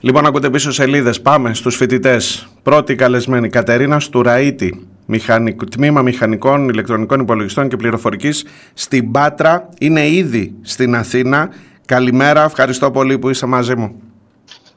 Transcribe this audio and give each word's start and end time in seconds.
Λοιπόν, 0.00 0.26
ακούτε 0.26 0.50
πίσω 0.50 0.72
σελίδες. 0.72 1.20
Πάμε 1.20 1.54
στους 1.54 1.76
φοιτητές. 1.76 2.48
Πρώτη 2.62 2.94
καλεσμένη 2.94 3.48
Κατερίνα 3.48 4.00
Στουραήτη, 4.00 4.88
μηχανικ... 5.06 5.64
τμήμα 5.70 6.02
Μηχανικών 6.02 6.68
Ηλεκτρονικών 6.68 7.20
Υπολογιστών 7.20 7.68
και 7.68 7.76
Πληροφορικής 7.76 8.44
στην 8.74 9.10
Πάτρα. 9.10 9.68
Είναι 9.78 10.08
ήδη 10.08 10.54
στην 10.62 10.94
Αθήνα. 10.94 11.48
Καλημέρα, 11.86 12.44
ευχαριστώ 12.44 12.90
πολύ 12.90 13.18
που 13.18 13.28
είσαι 13.28 13.46
μαζί 13.46 13.76
μου. 13.76 14.02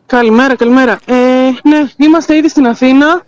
Καλημέρα, 0.06 0.56
καλημέρα. 0.56 1.00
Ε, 1.06 1.16
ναι, 1.64 1.90
είμαστε 1.96 2.36
ήδη 2.36 2.50
στην 2.50 2.68
Αθήνα. 2.68 3.22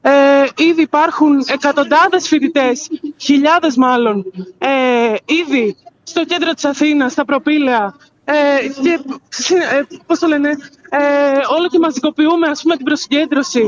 Ε, 0.00 0.10
ήδη 0.56 0.82
υπάρχουν 0.82 1.44
εκατοντάδες 1.46 2.28
φοιτητές, 2.28 2.88
χιλιάδες 3.16 3.76
μάλλον, 3.76 4.24
ε, 4.58 4.68
ήδη 5.24 5.76
στο 6.02 6.24
κέντρο 6.24 6.52
της 6.52 6.64
Αθήνας, 6.64 7.12
στα 7.12 7.24
προπήλαια, 7.24 7.94
ε, 8.24 8.32
και, 8.82 8.98
ε, 9.54 9.82
πώς 10.06 10.18
το 10.18 10.26
λένε, 10.26 10.56
ε, 10.94 10.98
όλο 11.56 11.68
και 11.68 11.78
μαζικοποιούμε 11.78 12.48
ας 12.48 12.62
πούμε 12.62 12.76
την 12.76 12.84
προσυγκέντρωση. 12.84 13.60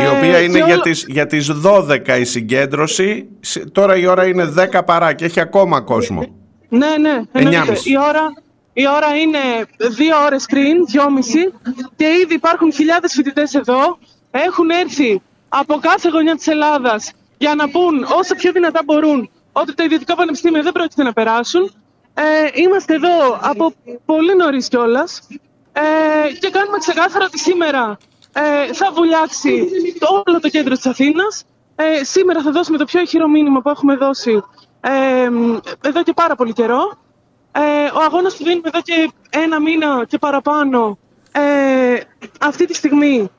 Η 0.00 0.04
ε, 0.04 0.08
οποία 0.08 0.40
είναι 0.40 0.64
για, 0.64 0.80
τις, 0.80 1.04
για 1.08 1.26
τις 1.26 1.50
12 1.64 2.18
η 2.18 2.24
συγκέντρωση, 2.24 3.28
τώρα 3.72 3.96
η 3.96 4.06
ώρα 4.06 4.26
είναι 4.26 4.54
10 4.72 4.80
παρά 4.86 5.12
και 5.12 5.24
έχει 5.24 5.40
ακόμα 5.40 5.80
κόσμο. 5.80 6.26
Ναι, 6.68 6.96
ναι, 7.00 7.20
εννοείται. 7.32 7.72
Η 7.84 7.98
ώρα, 8.08 8.32
η 8.72 8.88
ώρα 8.88 9.16
είναι 9.16 9.38
2 9.78 9.84
ώρες 10.24 10.46
πριν, 10.48 10.76
2,5 10.92 11.52
και 11.96 12.06
ήδη 12.22 12.34
υπάρχουν 12.34 12.72
χιλιάδες 12.72 13.12
φοιτητές 13.12 13.54
εδώ. 13.54 13.98
Έχουν 14.30 14.70
έρθει 14.70 15.22
από 15.48 15.78
κάθε 15.80 16.08
γωνιά 16.08 16.34
της 16.36 16.46
Ελλάδας 16.46 17.12
για 17.38 17.54
να 17.54 17.68
πούν 17.68 18.06
όσο 18.18 18.34
πιο 18.34 18.52
δυνατά 18.52 18.80
μπορούν 18.84 19.30
ότι 19.52 19.74
τα 19.74 19.84
ιδιωτικά 19.84 20.14
πανεπιστήμια 20.14 20.62
δεν 20.62 20.72
πρόκειται 20.72 21.02
να 21.02 21.12
περάσουν 21.12 21.72
ε, 22.18 22.60
είμαστε 22.62 22.94
εδώ 22.94 23.38
από 23.40 23.72
πολύ 24.04 24.36
νωρίς 24.36 24.68
κιόλας 24.68 25.26
ε, 25.78 26.32
και 26.32 26.50
κάνουμε 26.50 26.78
ξεκάθαρο 26.78 27.24
ότι 27.24 27.38
σήμερα 27.38 27.98
ε, 28.32 28.72
θα 28.72 28.90
βουλιάξει 28.92 29.68
το, 29.98 30.22
όλο 30.26 30.40
το 30.40 30.48
κέντρο 30.48 30.74
της 30.74 30.86
Αθήνας. 30.86 31.44
Ε, 31.76 32.04
σήμερα 32.04 32.42
θα 32.42 32.50
δώσουμε 32.50 32.78
το 32.78 32.84
πιο 32.84 33.00
ηχηρό 33.00 33.28
μήνυμα 33.28 33.60
που 33.60 33.68
έχουμε 33.68 33.96
δώσει 33.96 34.42
ε, 34.80 35.28
εδώ 35.80 36.02
και 36.02 36.12
πάρα 36.12 36.34
πολύ 36.36 36.52
καιρό. 36.52 36.98
Ε, 37.52 37.60
ο 37.94 38.00
αγώνας 38.04 38.36
που 38.36 38.44
δίνουμε 38.44 38.68
εδώ 38.68 38.80
και 38.82 39.10
ένα 39.30 39.60
μήνα 39.60 40.04
και 40.08 40.18
παραπάνω 40.18 40.98
ε, 41.32 42.00
αυτή 42.40 42.66
τη 42.66 42.74
στιγμή 42.74 43.30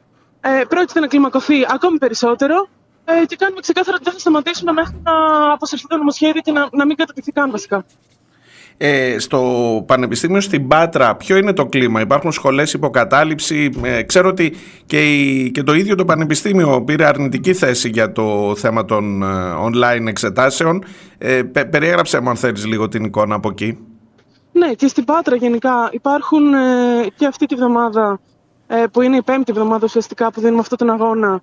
ε, 0.42 0.62
πρόκειται 0.68 1.00
να 1.00 1.08
κλιμακωθεί 1.08 1.66
ακόμη 1.70 1.98
περισσότερο 1.98 2.68
ε, 3.06 3.26
και 3.26 3.36
κάνουμε 3.36 3.62
ξεκάθαρο 3.62 3.96
ότι 3.96 4.04
δεν 4.04 4.14
θα 4.14 4.20
σταματήσουμε 4.20 4.72
μέχρι 4.72 5.02
να 5.04 5.14
αποσυρθεί 5.54 5.88
το 5.88 5.98
νομοσχέδιο 5.98 6.42
και 6.42 6.52
να, 6.52 6.68
να 6.72 6.86
μην 6.86 6.96
κατατηθεί 6.96 7.32
καν 7.32 7.52
βασικά. 7.52 7.86
Ε, 8.80 9.20
στο 9.20 9.42
Πανεπιστήμιο 9.88 10.42
στην 10.42 10.68
Πάτρα, 10.68 11.16
ποιο 11.16 11.38
είναι 11.38 11.54
το 11.54 11.66
κλίμα, 11.66 12.02
υπάρχουν 12.02 12.32
σχολές 12.32 12.74
υποκατάληψη; 12.74 13.70
Ε, 13.84 14.04
ξέρω 14.04 14.30
ότι 14.30 14.56
και, 14.86 15.00
και 15.52 15.64
το 15.64 15.74
ίδιο 15.74 15.96
το 15.96 16.06
Πανεπιστήμιο 16.06 16.84
πήρε 16.84 17.06
αρνητική 17.06 17.54
θέση 17.54 17.90
για 17.90 18.12
το 18.12 18.56
θέμα 18.56 18.86
των 18.86 19.24
ε, 19.24 19.26
online 19.62 20.08
εξετάσεων. 20.08 20.84
Ε, 21.18 21.42
περιέγραψε 21.44 22.20
μου 22.20 22.30
αν 22.30 22.36
θέλεις 22.36 22.66
λίγο 22.66 22.88
την 22.88 23.04
εικόνα 23.04 23.36
από 23.36 23.50
εκεί. 23.50 23.78
Ναι, 24.52 24.74
και 24.74 24.88
στην 24.88 25.06
Πάτρα 25.06 25.36
γενικά 25.36 25.90
υπάρχουν 25.92 26.54
ε, 26.54 26.58
και 27.16 27.26
αυτή 27.26 27.46
τη 27.46 27.56
βδομάδα, 27.56 28.20
που 28.92 29.02
είναι 29.02 29.16
η 29.16 29.22
πέμπτη 29.22 29.52
βδομάδα 29.52 29.82
ουσιαστικά 29.84 30.32
που 30.32 30.42
δίνουμε 30.42 30.60
αυτόν 30.60 30.78
τον 30.78 30.90
αγώνα, 30.90 31.42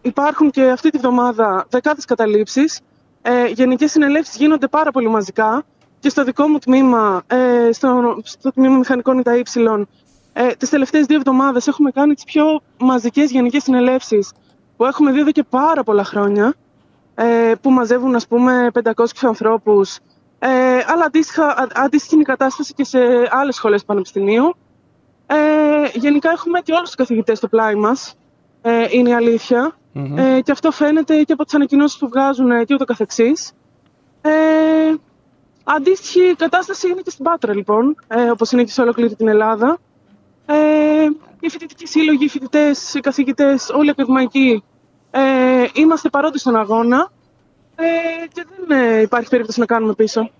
υπάρχουν 0.00 0.50
και 0.50 0.62
αυτή 0.62 0.90
τη 0.90 0.98
βδομάδα 0.98 1.66
δεκάδες 1.68 2.04
καταλήψεις. 2.04 2.80
Ε, 3.22 3.46
γενικές 3.46 3.90
συνελεύσεις 3.90 4.36
γίνονται 4.36 4.68
πάρα 4.68 4.90
πολύ 4.90 5.08
μαζικά 5.08 5.64
και 6.00 6.08
στο 6.08 6.24
δικό 6.24 6.48
μου 6.48 6.58
τμήμα, 6.58 7.22
ε, 7.26 7.72
στο, 7.72 8.18
στο 8.22 8.52
τμήμα 8.52 8.76
Μηχανικών 8.76 9.18
ΙΤΑ 9.18 9.32
ε, 10.32 10.46
τις 10.58 10.68
τελευταίες 10.68 11.06
δύο 11.06 11.16
εβδομάδες 11.16 11.66
έχουμε 11.66 11.90
κάνει 11.90 12.14
τις 12.14 12.24
πιο 12.24 12.60
μαζικές 12.78 13.30
γενικές 13.30 13.62
συνελεύσεις 13.62 14.32
που 14.76 14.84
έχουμε 14.84 15.12
δει 15.12 15.20
εδώ 15.20 15.30
και 15.30 15.42
πάρα 15.42 15.82
πολλά 15.82 16.04
χρόνια, 16.04 16.54
ε, 17.14 17.52
που 17.60 17.70
μαζεύουν 17.70 18.14
ας 18.14 18.26
πούμε 18.26 18.70
500 18.72 19.04
ανθρώπους, 19.22 19.98
ε, 20.38 20.48
αλλά 20.86 21.04
αντίστοιχα, 21.04 21.68
αντίστοιχη 21.74 22.14
είναι 22.14 22.22
η 22.22 22.26
κατάσταση 22.26 22.74
και 22.74 22.84
σε 22.84 22.98
άλλες 23.30 23.54
σχολές 23.54 23.84
πανεπιστημίου. 23.84 24.54
Ε, 25.26 25.36
γενικά 25.94 26.30
έχουμε 26.30 26.60
και 26.60 26.72
όλους 26.72 26.86
τους 26.86 26.94
καθηγητές 26.94 27.38
στο 27.38 27.48
πλάι 27.48 27.74
μας, 27.74 28.14
ε, 28.62 28.86
είναι 28.90 29.08
η 29.08 29.14
αλήθεια. 29.14 29.72
Ε, 30.16 30.40
και 30.40 30.52
αυτό 30.52 30.70
φαίνεται 30.70 31.22
και 31.22 31.32
από 31.32 31.44
τις 31.44 31.54
ανακοινώσεις 31.54 31.98
που 31.98 32.08
βγάζουν 32.08 32.64
και 32.64 32.74
ούτω 32.74 32.84
καθεξής. 32.84 33.52
Ε, 34.20 34.30
Αντίστοιχη 35.76 36.34
κατάσταση 36.36 36.88
είναι 36.88 37.00
και 37.00 37.10
στην 37.10 37.24
Πάτρα, 37.24 37.54
λοιπόν, 37.54 37.96
ε, 38.08 38.30
όπως 38.30 38.52
είναι 38.52 38.64
και 38.64 38.70
σε 38.70 38.80
ολόκληρη 38.80 39.14
την 39.14 39.28
Ελλάδα. 39.28 39.78
Ε, 40.46 40.54
οι 41.40 41.48
φοιτητικοί 41.48 41.86
σύλλογοι, 41.86 42.24
οι 42.24 42.28
φοιτητές, 42.28 42.94
οι 42.94 43.00
καθηγητές, 43.00 43.70
όλοι 43.70 43.86
οι 43.86 43.90
ακαδημαϊκοί 43.90 44.62
ε, 45.10 45.20
είμαστε 45.72 46.08
παρόντες 46.08 46.40
στον 46.40 46.56
αγώνα 46.56 47.10
ε, 47.76 47.84
και 48.32 48.44
δεν 48.66 48.78
ε, 48.78 49.00
υπάρχει 49.00 49.28
περίπτωση 49.28 49.60
να 49.60 49.66
κάνουμε 49.66 49.94
πίσω. 49.94 50.30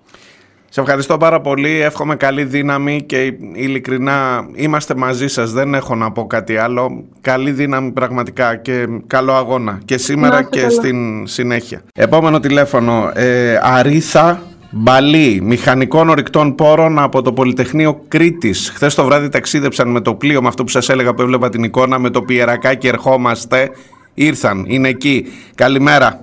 Σε 0.71 0.81
ευχαριστώ 0.81 1.17
πάρα 1.17 1.41
πολύ. 1.41 1.81
Εύχομαι 1.81 2.17
καλή 2.17 2.45
δύναμη 2.45 3.03
και 3.03 3.25
ειλικρινά 3.53 4.49
είμαστε 4.55 4.95
μαζί 4.95 5.29
σας. 5.29 5.53
Δεν 5.53 5.75
έχω 5.75 5.95
να 5.95 6.13
πω 6.13 6.27
κάτι 6.27 6.57
άλλο. 6.57 7.05
Καλή 7.21 7.51
δύναμη 7.51 7.91
πραγματικά 7.91 8.57
και 8.57 8.87
καλό 9.07 9.33
αγώνα 9.33 9.81
και 9.85 9.99
σήμερα 9.99 10.43
και 10.43 10.69
στην 10.69 11.27
συνέχεια. 11.27 11.83
Επόμενο 11.95 12.41
τηλέφωνο. 12.41 13.11
Ε, 13.15 13.61
Αρίθα 13.63 14.43
Μπαλί, 14.71 15.41
μηχανικών 15.43 16.09
ορυκτών 16.09 16.55
πόρων 16.55 16.99
από 16.99 17.23
το 17.23 17.33
Πολυτεχνείο 17.33 18.05
Κρήτης. 18.09 18.71
Χθες 18.75 18.95
το 18.95 19.05
βράδυ 19.05 19.29
ταξίδεψαν 19.29 19.91
με 19.91 20.01
το 20.01 20.15
πλοίο, 20.15 20.43
με 20.43 20.49
αυτό 20.49 20.63
που 20.65 20.71
σας 20.71 20.89
έλεγα 20.89 21.15
που 21.15 21.23
έβλεπα 21.23 21.49
την 21.49 21.63
εικόνα, 21.63 21.99
με 21.99 22.11
το 22.11 22.23
πιερακάκι 22.23 22.89
ερχόμαστε. 22.89 23.71
Ήρθαν, 24.15 24.65
είναι 24.69 24.89
εκεί. 24.89 25.27
Καλημέρα. 25.55 26.23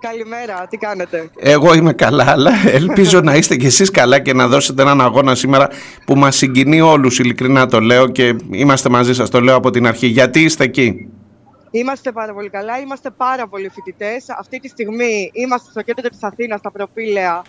Καλημέρα, 0.00 0.66
τι 0.70 0.76
κάνετε; 0.76 1.30
Εγώ 1.38 1.74
είμαι 1.74 1.92
καλά, 1.92 2.24
αλλά 2.30 2.50
ελπίζω 2.66 3.20
να 3.20 3.34
είστε 3.34 3.56
κι 3.56 3.66
εσείς 3.66 3.90
καλά 3.90 4.18
και 4.18 4.32
να 4.32 4.46
δώσετε 4.46 4.82
έναν 4.82 5.00
αγώνα 5.00 5.34
σήμερα 5.34 5.68
που 6.06 6.14
μας 6.14 6.36
συγκινεί 6.36 6.80
όλους, 6.80 7.18
ειλικρινά 7.18 7.66
το 7.66 7.80
λέω 7.80 8.08
και 8.08 8.36
είμαστε 8.50 8.88
μαζί 8.88 9.14
σας, 9.14 9.30
το 9.30 9.40
λέω 9.40 9.54
από 9.54 9.70
την 9.70 9.86
αρχή. 9.86 10.06
Γιατί 10.06 10.42
είστε 10.42 10.64
εκεί; 10.64 11.08
Είμαστε 11.70 12.12
πάρα 12.12 12.32
πολύ 12.34 12.48
καλά, 12.48 12.78
είμαστε 12.78 13.10
πάρα 13.10 13.48
πολλοί 13.48 13.68
φοιτητές. 13.68 14.24
Αυτή 14.38 14.60
τη 14.60 14.68
στιγμή 14.68 15.30
είμαστε 15.32 15.70
στο 15.70 15.82
κέντρο 15.82 16.08
της 16.08 16.22
Αθήνας, 16.22 16.58
στα 16.58 16.70
Προπήλαια, 16.70 17.42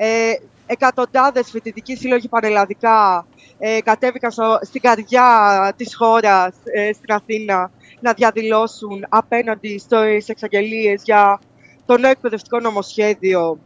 ε, 0.00 0.32
εκατοντάδες 0.66 1.50
φοιτητικοί 1.50 1.96
σύλλογοι 1.96 2.28
πανελλαδικά 2.28 3.26
ε, 3.58 3.80
κατέβηκαν 3.80 4.32
στην 4.60 4.80
καρδιά 4.80 5.74
της 5.76 5.96
χώρας, 5.96 6.54
ε, 6.64 6.92
στην 6.92 7.12
Αθήνα, 7.12 7.70
να 8.00 8.12
διαδηλώσουν 8.12 9.06
απέναντι 9.08 9.78
στις 9.78 10.28
εξαγγελίες 10.28 11.02
για 11.04 11.40
το 11.86 11.98
νέο 11.98 12.10
εκπαιδευτικό 12.10 12.60
νομοσχέδιο 12.60 13.58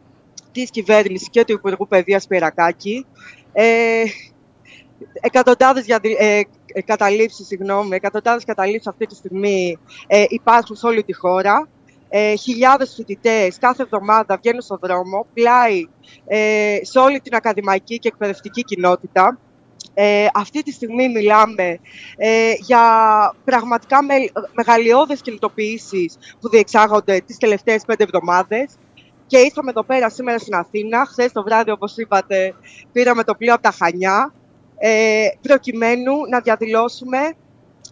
της 0.51 0.69
κυβέρνησης 0.69 1.29
και 1.29 1.45
του 1.45 1.53
Υπουργού 1.53 1.87
Παιδείας 1.87 2.27
Πυρακάκη. 2.27 3.05
Ε, 3.53 4.03
εκατοντάδες 5.21 5.85
ε, 5.87 6.41
καταλήψεις, 6.85 7.47
συγγνώμη, 7.47 7.95
εκατοντάδες 7.95 8.45
καταλήψεις 8.45 8.87
αυτή 8.87 9.05
τη 9.05 9.15
στιγμή 9.15 9.77
ε, 10.07 10.25
υπάρχουν 10.29 10.75
σε 10.75 10.85
όλη 10.87 11.03
τη 11.03 11.13
χώρα 11.13 11.67
ε, 12.15 12.35
χιλιάδες 12.35 12.93
φοιτητές 12.95 13.57
κάθε 13.57 13.83
εβδομάδα 13.83 14.37
βγαίνουν 14.37 14.61
στον 14.61 14.79
δρόμο, 14.81 15.25
πλάι 15.33 15.87
ε, 16.27 16.77
σε 16.81 16.99
όλη 16.99 17.19
την 17.19 17.35
ακαδημαϊκή 17.35 17.99
και 17.99 18.07
εκπαιδευτική 18.07 18.63
κοινότητα. 18.63 19.39
Ε, 19.93 20.27
αυτή 20.33 20.63
τη 20.63 20.71
στιγμή 20.71 21.09
μιλάμε 21.09 21.79
ε, 22.17 22.51
για 22.59 22.81
πραγματικά 23.43 24.03
με, 24.03 24.13
μεγαλειώδες 24.53 25.21
κινητοποιήσεις 25.21 26.17
που 26.39 26.49
διεξάγονται 26.49 27.21
τις 27.25 27.37
τελευταίες 27.37 27.83
πέντε 27.85 28.03
εβδομάδες 28.03 28.65
και 29.27 29.37
ήρθαμε 29.37 29.69
εδώ 29.69 29.83
πέρα 29.83 30.09
σήμερα 30.09 30.37
στην 30.37 30.55
Αθήνα. 30.55 31.05
Χθες 31.05 31.31
το 31.31 31.43
βράδυ, 31.43 31.71
όπως 31.71 31.97
είπατε, 31.97 32.53
πήραμε 32.91 33.23
το 33.23 33.35
πλοίο 33.35 33.53
από 33.53 33.63
τα 33.63 33.71
Χανιά 33.71 34.33
ε, 34.77 35.27
προκειμένου 35.41 36.13
να 36.29 36.39
διαδηλώσουμε 36.39 37.17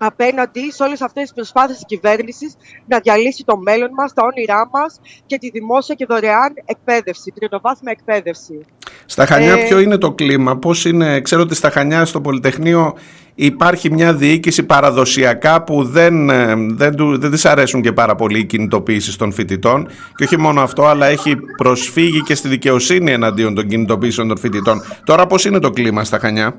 απέναντι 0.03 0.71
σε 0.71 0.83
όλες 0.83 1.01
αυτές 1.01 1.23
τις 1.23 1.33
προσπάθειες 1.33 1.77
της 1.77 1.85
κυβέρνησης 1.87 2.55
να 2.85 2.99
διαλύσει 2.99 3.43
το 3.45 3.57
μέλλον 3.57 3.89
μας, 3.93 4.13
τα 4.13 4.23
όνειρά 4.23 4.69
μας 4.73 4.99
και 5.25 5.37
τη 5.37 5.49
δημόσια 5.49 5.95
και 5.95 6.05
δωρεάν 6.09 6.53
εκπαίδευση, 6.65 7.33
τριτοβάθμια 7.35 7.95
εκπαίδευση. 7.97 8.65
Στα 9.05 9.25
Χανιά, 9.25 9.53
ε... 9.53 9.65
ποιο 9.65 9.79
είναι 9.79 9.97
το 9.97 10.11
κλίμα, 10.11 10.57
πώς 10.57 10.85
είναι, 10.85 11.21
ξέρω 11.21 11.41
ότι 11.41 11.55
στα 11.55 11.69
Χανιά 11.69 12.05
στο 12.05 12.21
Πολυτεχνείο 12.21 12.97
υπάρχει 13.35 13.91
μια 13.91 14.13
διοίκηση 14.13 14.63
παραδοσιακά 14.63 15.63
που 15.63 15.83
δεν, 15.83 16.29
ε, 16.29 16.55
δεν, 16.55 16.95
δεν 17.19 17.31
της 17.31 17.45
αρέσουν 17.45 17.81
και 17.81 17.91
πάρα 17.91 18.15
πολύ 18.15 18.39
οι 18.39 18.45
κινητοποιήσεις 18.45 19.15
των 19.15 19.31
φοιτητών 19.31 19.87
και 20.15 20.23
όχι 20.23 20.37
μόνο 20.37 20.61
αυτό 20.61 20.85
αλλά 20.85 21.05
έχει 21.05 21.35
προσφύγει 21.57 22.21
και 22.21 22.35
στη 22.35 22.47
δικαιοσύνη 22.47 23.11
εναντίον 23.11 23.55
των 23.55 23.67
κινητοποιήσεων 23.67 24.27
των 24.27 24.37
φοιτητών. 24.37 24.81
Τώρα 25.03 25.27
πώς 25.27 25.45
είναι 25.45 25.59
το 25.59 25.69
κλίμα 25.69 26.03
στα 26.03 26.19
Χανιά; 26.19 26.55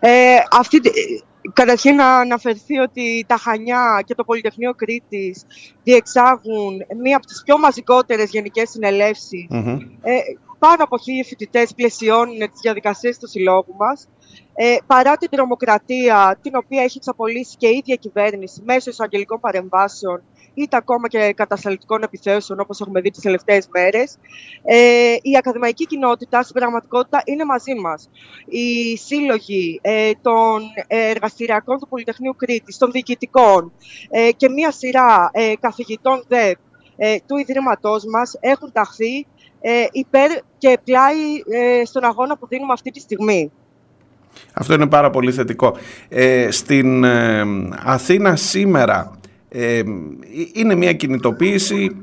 Ε, 0.00 0.10
αυτή, 0.50 0.80
Καταρχήν 1.52 1.94
να 1.94 2.16
αναφερθεί 2.16 2.78
ότι 2.78 3.24
τα 3.28 3.36
Χανιά 3.36 4.02
και 4.06 4.14
το 4.14 4.24
Πολυτεχνείο 4.24 4.74
Κρήτης 4.74 5.46
διεξάγουν 5.82 6.86
μία 7.02 7.16
από 7.16 7.26
τις 7.26 7.42
πιο 7.44 7.58
μαζικότερες 7.58 8.30
γενικές 8.30 8.74
Ε, 10.02 10.18
πάνω 10.58 10.82
από 10.84 10.98
χίλιοι 10.98 11.24
φοιτητές 11.24 11.74
πλαισιώνουν 11.74 12.38
τις 12.38 12.60
διαδικασίες 12.62 13.18
του 13.18 13.28
συλλόγου 13.28 13.74
μας. 13.78 14.08
Ε, 14.54 14.76
παρά 14.86 15.16
την 15.16 15.30
τρομοκρατία 15.30 16.38
την 16.42 16.52
οποία 16.56 16.82
έχει 16.82 16.96
εξαπολύσει 16.96 17.56
και 17.56 17.66
η 17.66 17.76
ίδια 17.76 17.94
κυβέρνηση 17.96 18.62
μέσω 18.64 18.90
εισαγγελικών 18.90 19.40
παρεμβάσεων 19.40 20.22
είτε 20.54 20.76
ακόμα 20.76 21.08
και 21.08 21.32
κατασταλτικών 21.36 22.02
επιθέσεων 22.02 22.60
όπως 22.60 22.80
έχουμε 22.80 23.00
δει 23.00 23.10
τις 23.10 23.22
τελευταίες 23.22 23.68
μέρες. 23.72 24.18
Ε, 24.64 25.14
η 25.22 25.36
ακαδημαϊκή 25.38 25.86
κοινότητα 25.86 26.42
στην 26.42 26.54
πραγματικότητα 26.54 27.22
είναι 27.24 27.44
μαζί 27.44 27.74
μας. 27.74 28.10
Οι 28.46 28.96
σύλλογοι 28.96 29.78
ε, 29.82 30.10
των 30.22 30.62
εργαστηριακών 30.86 31.78
του 31.78 31.88
Πολυτεχνείου 31.88 32.34
Κρήτης, 32.36 32.78
των 32.78 32.90
διοικητικών 32.90 33.72
ε, 34.10 34.30
και 34.32 34.48
μία 34.48 34.70
σειρά 34.70 35.30
ε, 35.32 35.52
καθηγητών 35.60 36.24
ΔΕΠ 36.28 36.58
ε, 36.96 37.16
του 37.26 37.36
Ιδρύματός 37.36 38.04
μας 38.04 38.36
έχουν 38.40 38.72
ταχθεί 38.72 39.26
ε, 39.66 39.86
υπέρ 39.92 40.30
και 40.58 40.78
πλάι 40.84 41.14
ε, 41.50 41.84
στον 41.84 42.04
αγώνα 42.04 42.36
που 42.36 42.46
δίνουμε 42.46 42.72
αυτή 42.72 42.90
τη 42.90 43.00
στιγμή. 43.00 43.52
Αυτό 44.52 44.74
είναι 44.74 44.86
πάρα 44.86 45.10
πολύ 45.10 45.32
θετικό. 45.32 45.76
Ε, 46.08 46.50
στην 46.50 47.04
Αθήνα 47.84 48.36
σήμερα 48.36 49.10
είναι 50.52 50.74
μια 50.74 50.92
κινητοποίηση 50.92 51.96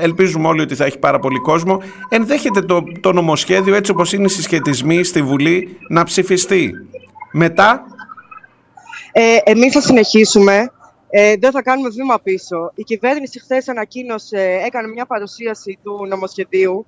ελπίζουμε 0.00 0.48
όλοι 0.48 0.60
ότι 0.60 0.74
θα 0.74 0.84
έχει 0.84 0.98
πάρα 0.98 1.18
πολύ 1.18 1.38
κόσμο 1.38 1.82
ενδέχεται 2.08 2.60
το, 2.60 2.82
το 3.00 3.12
νομοσχέδιο 3.12 3.74
έτσι 3.74 3.90
όπως 3.90 4.12
είναι 4.12 4.24
οι 4.24 4.28
συσχετισμοί 4.28 5.04
στη 5.04 5.22
Βουλή 5.22 5.78
να 5.88 6.04
ψηφιστεί 6.04 6.70
μετά; 7.32 7.84
Ε, 9.12 9.36
εμείς 9.44 9.72
θα 9.72 9.80
συνεχίσουμε 9.80 10.70
ε, 11.16 11.36
δεν 11.36 11.50
θα 11.50 11.62
κάνουμε 11.62 11.88
βήμα 11.88 12.20
πίσω. 12.20 12.72
Η 12.74 12.82
κυβέρνηση 12.82 13.40
χθες 13.40 13.68
ανακοίνωσε, 13.68 14.60
έκανε 14.66 14.88
μια 14.88 15.06
παρουσίαση 15.06 15.78
του 15.82 16.06
νομοσχεδίου, 16.08 16.86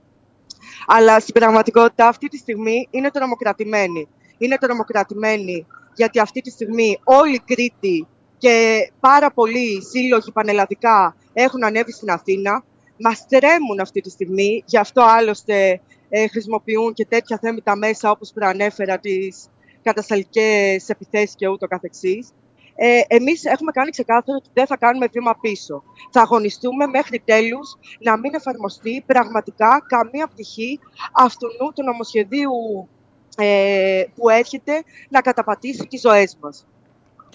αλλά 0.86 1.20
στην 1.20 1.34
πραγματικότητα 1.34 2.08
αυτή 2.08 2.28
τη 2.28 2.36
στιγμή 2.36 2.88
είναι 2.90 3.10
τρομοκρατημένη. 3.10 4.08
Είναι 4.38 4.56
τρομοκρατημένη 4.56 5.66
γιατί 5.94 6.20
αυτή 6.20 6.40
τη 6.40 6.50
στιγμή 6.50 6.98
όλη 7.04 7.34
η 7.34 7.42
Κρήτη 7.44 8.06
και 8.38 8.88
πάρα 9.00 9.30
πολλοί 9.30 9.82
σύλλογοι 9.82 10.32
πανελλαδικά 10.32 11.16
έχουν 11.32 11.64
ανέβει 11.64 11.92
στην 11.92 12.10
Αθήνα. 12.10 12.64
Μας 12.98 13.26
τρέμουν 13.28 13.80
αυτή 13.80 14.00
τη 14.00 14.10
στιγμή, 14.10 14.62
γι' 14.66 14.78
αυτό 14.78 15.02
άλλωστε 15.02 15.80
ε, 16.08 16.28
χρησιμοποιούν 16.28 16.92
και 16.92 17.06
τέτοια 17.06 17.38
θέμητα 17.42 17.76
μέσα 17.76 18.10
όπως 18.10 18.32
προανέφερα 18.32 18.98
τις 18.98 19.48
κατασταλικές 19.82 20.88
επιθέσεις 20.88 21.34
και 21.34 21.48
ούτω 21.48 21.66
καθεξής 21.66 22.32
ε, 22.76 23.00
εμείς 23.06 23.44
έχουμε 23.44 23.72
κάνει 23.72 23.90
ξεκάθαρο 23.90 24.38
ότι 24.40 24.50
δεν 24.52 24.66
θα 24.66 24.76
κάνουμε 24.76 25.06
βήμα 25.12 25.36
πίσω. 25.40 25.82
Θα 26.10 26.20
αγωνιστούμε 26.20 26.86
μέχρι 26.86 27.22
τέλους 27.24 27.76
να 28.00 28.18
μην 28.18 28.34
εφαρμοστεί 28.34 29.02
πραγματικά 29.06 29.84
καμία 29.88 30.26
πτυχή 30.26 30.80
αυτού 31.12 31.48
του 31.74 31.82
νομοσχεδίου 31.82 32.88
ε, 33.36 34.04
που 34.14 34.28
έρχεται 34.28 34.82
να 35.08 35.20
καταπατήσει 35.20 35.86
τις 35.86 36.00
ζωές 36.00 36.36
μας. 36.40 36.66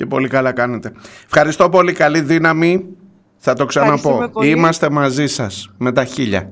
Και 0.01 0.07
πολύ 0.07 0.27
καλά 0.27 0.51
κάνετε. 0.51 0.92
Ευχαριστώ 1.25 1.69
πολύ. 1.69 1.94
Καλή 1.94 2.21
δύναμη. 2.21 2.86
Θα 3.38 3.53
το 3.53 3.65
ξαναπώ. 3.65 4.30
Είμαστε 4.44 4.89
μαζί 4.89 5.27
σας 5.27 5.69
με 5.77 5.92
τα 5.92 6.03
χίλια. 6.06 6.50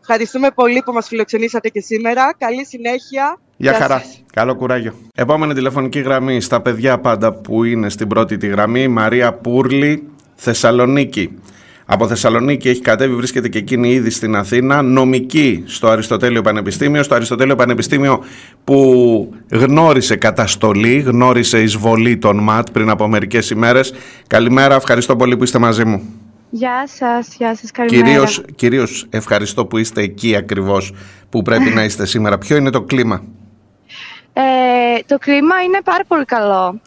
Ευχαριστούμε 0.00 0.50
πολύ 0.54 0.82
που 0.84 0.92
μας 0.92 1.06
φιλοξενήσατε 1.08 1.68
και 1.68 1.80
σήμερα. 1.80 2.34
Καλή 2.38 2.66
συνέχεια. 2.66 3.38
Γεια 3.56 3.74
χαρά. 3.74 4.02
Καλό 4.32 4.54
κουράγιο. 4.54 4.94
Επόμενη 5.14 5.54
τηλεφωνική 5.54 6.00
γραμμή 6.00 6.40
στα 6.40 6.60
παιδιά 6.60 6.98
πάντα 6.98 7.32
που 7.32 7.64
είναι 7.64 7.88
στην 7.88 8.08
πρώτη 8.08 8.36
τη 8.36 8.46
γραμμή. 8.46 8.88
Μαρία 8.88 9.32
Πούρλη, 9.32 10.08
Θεσσαλονίκη. 10.34 11.38
Από 11.92 12.08
Θεσσαλονίκη 12.08 12.68
έχει 12.68 12.80
κατέβει, 12.80 13.14
βρίσκεται 13.14 13.48
και 13.48 13.58
εκείνη 13.58 13.90
ήδη 13.92 14.10
στην 14.10 14.36
Αθήνα. 14.36 14.82
Νομική 14.82 15.64
στο 15.66 15.88
Αριστοτέλειο 15.88 16.42
Πανεπιστήμιο. 16.42 17.02
Στο 17.02 17.14
Αριστοτέλειο 17.14 17.56
Πανεπιστήμιο 17.56 18.24
που 18.64 19.34
γνώρισε 19.50 20.16
καταστολή, 20.16 20.98
γνώρισε 21.00 21.62
εισβολή 21.62 22.16
των 22.16 22.38
ΜΑΤ 22.38 22.70
πριν 22.72 22.90
από 22.90 23.08
μερικές 23.08 23.50
ημέρες. 23.50 23.94
Καλημέρα, 24.26 24.74
ευχαριστώ 24.74 25.16
πολύ 25.16 25.36
που 25.36 25.44
είστε 25.44 25.58
μαζί 25.58 25.84
μου. 25.84 26.02
Γεια 26.50 26.84
σας, 26.86 27.34
γεια 27.38 27.56
σας, 27.56 27.70
καλημέρα. 27.70 28.06
Κυρίως, 28.06 28.42
κυρίως 28.54 29.06
ευχαριστώ 29.10 29.66
που 29.66 29.78
είστε 29.78 30.02
εκεί 30.02 30.36
ακριβώς 30.36 30.94
που 31.30 31.42
πρέπει 31.42 31.70
να 31.70 31.84
είστε 31.84 32.06
σήμερα. 32.06 32.38
Ποιο 32.38 32.56
είναι 32.56 32.70
το 32.70 32.82
κλίμα; 32.82 33.22
Ε, 34.32 34.42
το 35.06 35.18
κλίμα 35.18 35.62
είναι 35.62 35.78
πάρα 35.84 36.04
πολύ 36.08 36.24
καλό. 36.24 36.80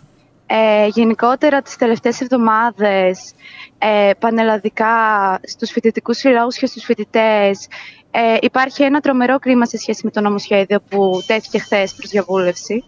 Ε, 0.48 0.88
γενικότερα 0.88 1.62
τις 1.62 1.76
τελευταίες 1.76 2.22
εβδομάδες 2.22 3.34
ε, 3.78 4.12
πανελλαδικά 4.20 4.96
στους 5.44 5.72
φοιτητικούς 5.72 6.18
συλλόγους 6.18 6.58
και 6.58 6.66
στους 6.66 6.84
φοιτητές 6.84 7.68
ε, 8.12 8.38
υπάρχει 8.42 8.84
ένα 8.84 9.00
τρομερό 9.00 9.40
κλίμα 9.40 9.66
σε 9.66 9.78
σχέση 9.78 10.02
με 10.04 10.12
το 10.12 10.22
νομοσχέδιο 10.22 10.82
που 10.90 11.24
τέθηκε 11.28 11.60
χθες 11.60 11.94
προς 11.94 12.10
διαβούλευση. 12.10 12.84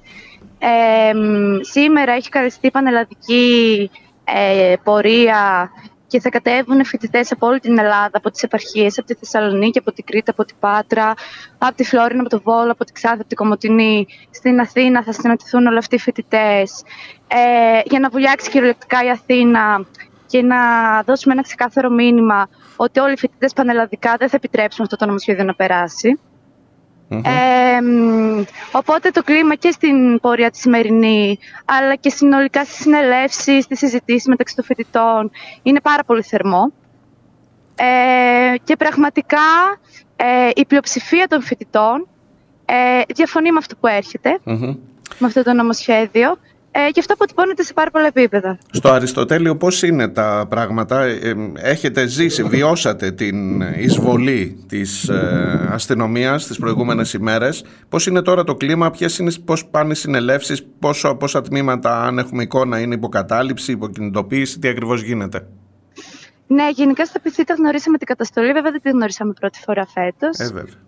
Ε, 0.60 1.12
σήμερα 1.62 2.12
έχει 2.12 2.30
καλεστεί 2.30 2.72
πανελλαδική 2.72 3.90
ε, 4.24 4.76
πορεία 4.84 5.72
και 6.08 6.20
θα 6.20 6.30
κατέβουν 6.30 6.86
φοιτητές 6.86 7.32
από 7.32 7.48
όλη 7.48 7.60
την 7.60 7.80
Ελλάδα, 7.80 8.12
από 8.12 8.32
τις 8.32 8.44
επαρχίες, 8.44 8.98
από 8.98 9.08
τη 9.08 9.14
Θεσσαλονίκη, 9.14 9.80
από 9.80 9.92
την 9.92 10.04
Κρήτη, 10.04 10.30
από 10.30 10.46
την 10.46 10.56
Πάτρα, 10.60 11.14
από 11.58 11.76
τη 11.76 11.84
Φλόρινα, 11.84 12.22
από 12.22 12.30
το 12.30 12.42
Βόλο, 12.42 12.72
από 12.72 12.86
τη 12.86 12.92
Ξάδη, 12.92 13.20
από 13.20 13.28
την 13.28 13.38
Κομωτινή. 13.38 14.08
Στην 14.30 14.60
Αθήνα 14.60 15.04
θα 15.04 15.12
συναντηθούν 15.12 15.66
όλοι 15.66 15.78
αυτοί 15.78 15.96
οι 15.96 16.00
φοιτητές. 16.00 16.84
Ε, 17.28 17.82
για 17.86 18.00
να 18.00 18.10
βουλιάξει 18.10 18.50
κυριολεκτικά 18.50 19.04
η 19.04 19.10
Αθήνα 19.10 19.86
και 20.28 20.42
να 20.42 20.58
δώσουμε 21.04 21.34
ένα 21.34 21.44
ξεκάθαρο 21.44 21.90
μήνυμα 21.90 22.50
ότι 22.76 23.00
όλοι 23.00 23.14
οι 23.14 23.18
φοιτητές 23.18 23.54
πανελλαδικά 23.54 24.16
δεν 24.18 24.30
θα 24.30 24.36
επιτρέψουν 24.36 24.84
αυτό 24.84 24.96
το 24.96 25.06
νομοσχέδιο 25.06 25.44
να 25.44 25.56
περάσει 25.56 26.20
οπότε 28.72 29.10
το 29.10 29.24
κλίμα 29.24 29.56
και 29.56 29.72
στην 29.72 30.20
πορεία 30.20 30.52
τη 30.52 30.58
σημερινή, 30.58 31.40
αλλά 31.66 31.96
και 31.96 32.10
συνολικά 32.10 32.64
στις 32.64 32.78
συνελεύσεις, 32.78 33.64
στις 33.64 33.78
συζητήσεις 33.78 34.28
μεταξύ 34.28 34.56
των 34.56 34.66
φοιτητών, 34.66 35.32
είναι 35.64 35.82
πάρα 35.82 36.04
πολύ 36.04 36.24
θερμό. 36.24 36.74
Ε, 37.76 38.56
και 38.64 38.76
πραγματικά 38.76 39.38
ε, 40.16 40.50
η 40.56 40.66
πλειοψηφία 40.66 41.28
των 41.28 41.42
φοιτητών 41.42 42.08
ε, 42.66 43.02
διαφωνεί 43.14 43.52
με 43.52 43.58
αυτό 43.58 43.76
που 43.76 43.88
ερχεται 43.88 44.40
με 45.20 45.26
αυτό 45.28 45.44
το 45.44 45.54
νομοσχέδιο 45.54 46.38
ε, 46.80 46.92
και 46.92 47.00
αυτό 47.00 47.14
αποτυπώνεται 47.14 47.64
σε 47.64 47.74
πάρα 47.74 47.92
πολλά 47.92 48.06
επίπεδα. 48.06 48.58
Στο 48.72 48.90
Αριστοτέλειο 48.90 49.56
πώς 49.58 49.84
είναι 49.84 50.08
τα 50.08 50.46
πράγματα, 50.50 51.04
ε, 51.04 51.36
έχετε 51.54 52.08
ζήσει, 52.08 52.44
βιώσατε 52.44 53.12
την 53.12 53.62
εισβολή 53.62 54.66
της 54.68 55.10
ε, 55.10 55.70
αστυνομίας 55.72 56.48
τις 56.48 56.58
προηγούμενες 56.58 57.14
ημέρες. 57.14 57.64
Πώς 57.90 58.06
είναι 58.06 58.22
τώρα 58.22 58.44
το 58.44 58.56
κλίμα, 58.56 58.92
ποιες 58.92 59.18
είναι, 59.18 59.32
πώς 59.46 59.66
πάνε 59.66 59.92
οι 59.92 59.96
συνελεύσεις, 59.96 60.66
πόσο, 60.80 61.16
πόσα 61.16 61.42
τμήματα 61.42 62.04
αν 62.04 62.18
έχουμε 62.18 62.44
εικόνα 62.44 62.80
είναι 62.80 62.96
υποκατάληψη, 62.96 63.72
υποκινητοποίηση, 63.72 64.60
τι 64.60 64.68
ακριβώς 64.68 65.02
γίνεται; 65.02 65.48
Ναι, 66.48 66.70
γενικά 66.70 67.06
στα 67.06 67.20
Πιθήτα 67.20 67.54
γνωρίσαμε 67.54 67.98
την 67.98 68.08
καταστολή, 68.08 68.52
βέβαια 68.52 68.72
δεν 68.72 68.82
την 68.82 68.92
γνωρίσαμε 68.92 69.34
πρώτη 69.40 69.60
φορά 69.60 69.88
φέτος. 69.88 70.40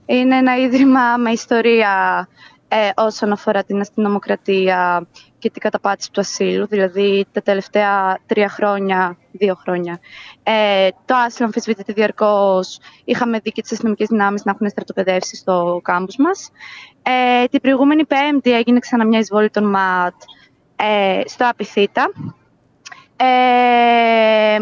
Ε, 0.06 0.16
είναι 0.16 0.36
ένα 0.36 0.58
ίδρυμα 0.58 1.18
με 1.18 1.32
ιστορία 1.32 2.28
ε, 2.72 2.90
όσον 2.96 3.32
αφορά 3.32 3.64
την 3.64 3.80
αστυνομοκρατία 3.80 5.08
και 5.40 5.50
την 5.50 5.62
καταπάτηση 5.62 6.12
του 6.12 6.20
ασύλου, 6.20 6.68
δηλαδή 6.68 7.26
τα 7.32 7.42
τελευταία 7.42 8.20
τρία 8.26 8.50
χρόνια, 8.50 9.18
δύο 9.32 9.56
χρόνια. 9.56 10.00
Ε, 10.44 10.88
το 11.06 11.16
άσυλο 11.16 11.46
αμφισβητείται 11.46 11.94
διαρκώς. 11.94 12.80
Είχαμε 13.04 13.40
δει 13.40 13.52
και 13.52 13.62
τις 13.62 13.72
αστυνομικές 13.72 14.08
δυνάμεις 14.08 14.44
να 14.46 14.52
έχουν 14.52 14.70
στρατοπεδεύσει 14.70 15.36
στο 15.36 15.80
κάμπους 15.84 16.16
μας. 16.18 16.52
Ε, 17.04 17.46
την 17.46 17.62
προηγούμενη 17.62 18.06
Πέμπτη 18.06 18.52
έγινε 18.52 18.80
ξανά 18.80 19.06
μια 19.06 19.20
εισβολή 19.20 19.50
των 19.50 19.70
ΜΑΤ 19.70 20.16
ε, 20.76 21.22
στο 21.26 21.50
Απιθύτα. 21.50 22.12
Ε, 23.22 24.60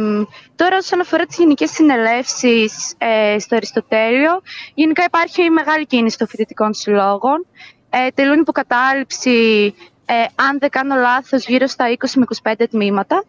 τώρα 0.56 0.78
όσον 0.78 1.00
αφορά 1.00 1.26
τις 1.26 1.38
γενικές 1.38 1.72
συνελεύσεις 1.72 2.94
ε, 2.98 3.40
στο 3.40 3.56
Αριστοτέλειο, 3.56 4.42
γενικά 4.74 5.04
υπάρχει 5.04 5.50
μεγάλη 5.50 5.86
κίνηση 5.86 6.18
των 6.18 6.28
φοιτητικών 6.28 6.74
συλλόγων 6.74 7.46
ε, 7.90 8.08
τελούν 8.14 8.40
υποκατάληψη, 8.40 9.74
ε, 10.06 10.14
αν 10.36 10.58
δεν 10.60 10.70
κάνω 10.70 10.96
λάθος, 10.96 11.48
γύρω 11.48 11.68
στα 11.68 11.86
20 11.90 12.20
με 12.20 12.26
25 12.44 12.68
τμήματα. 12.70 13.24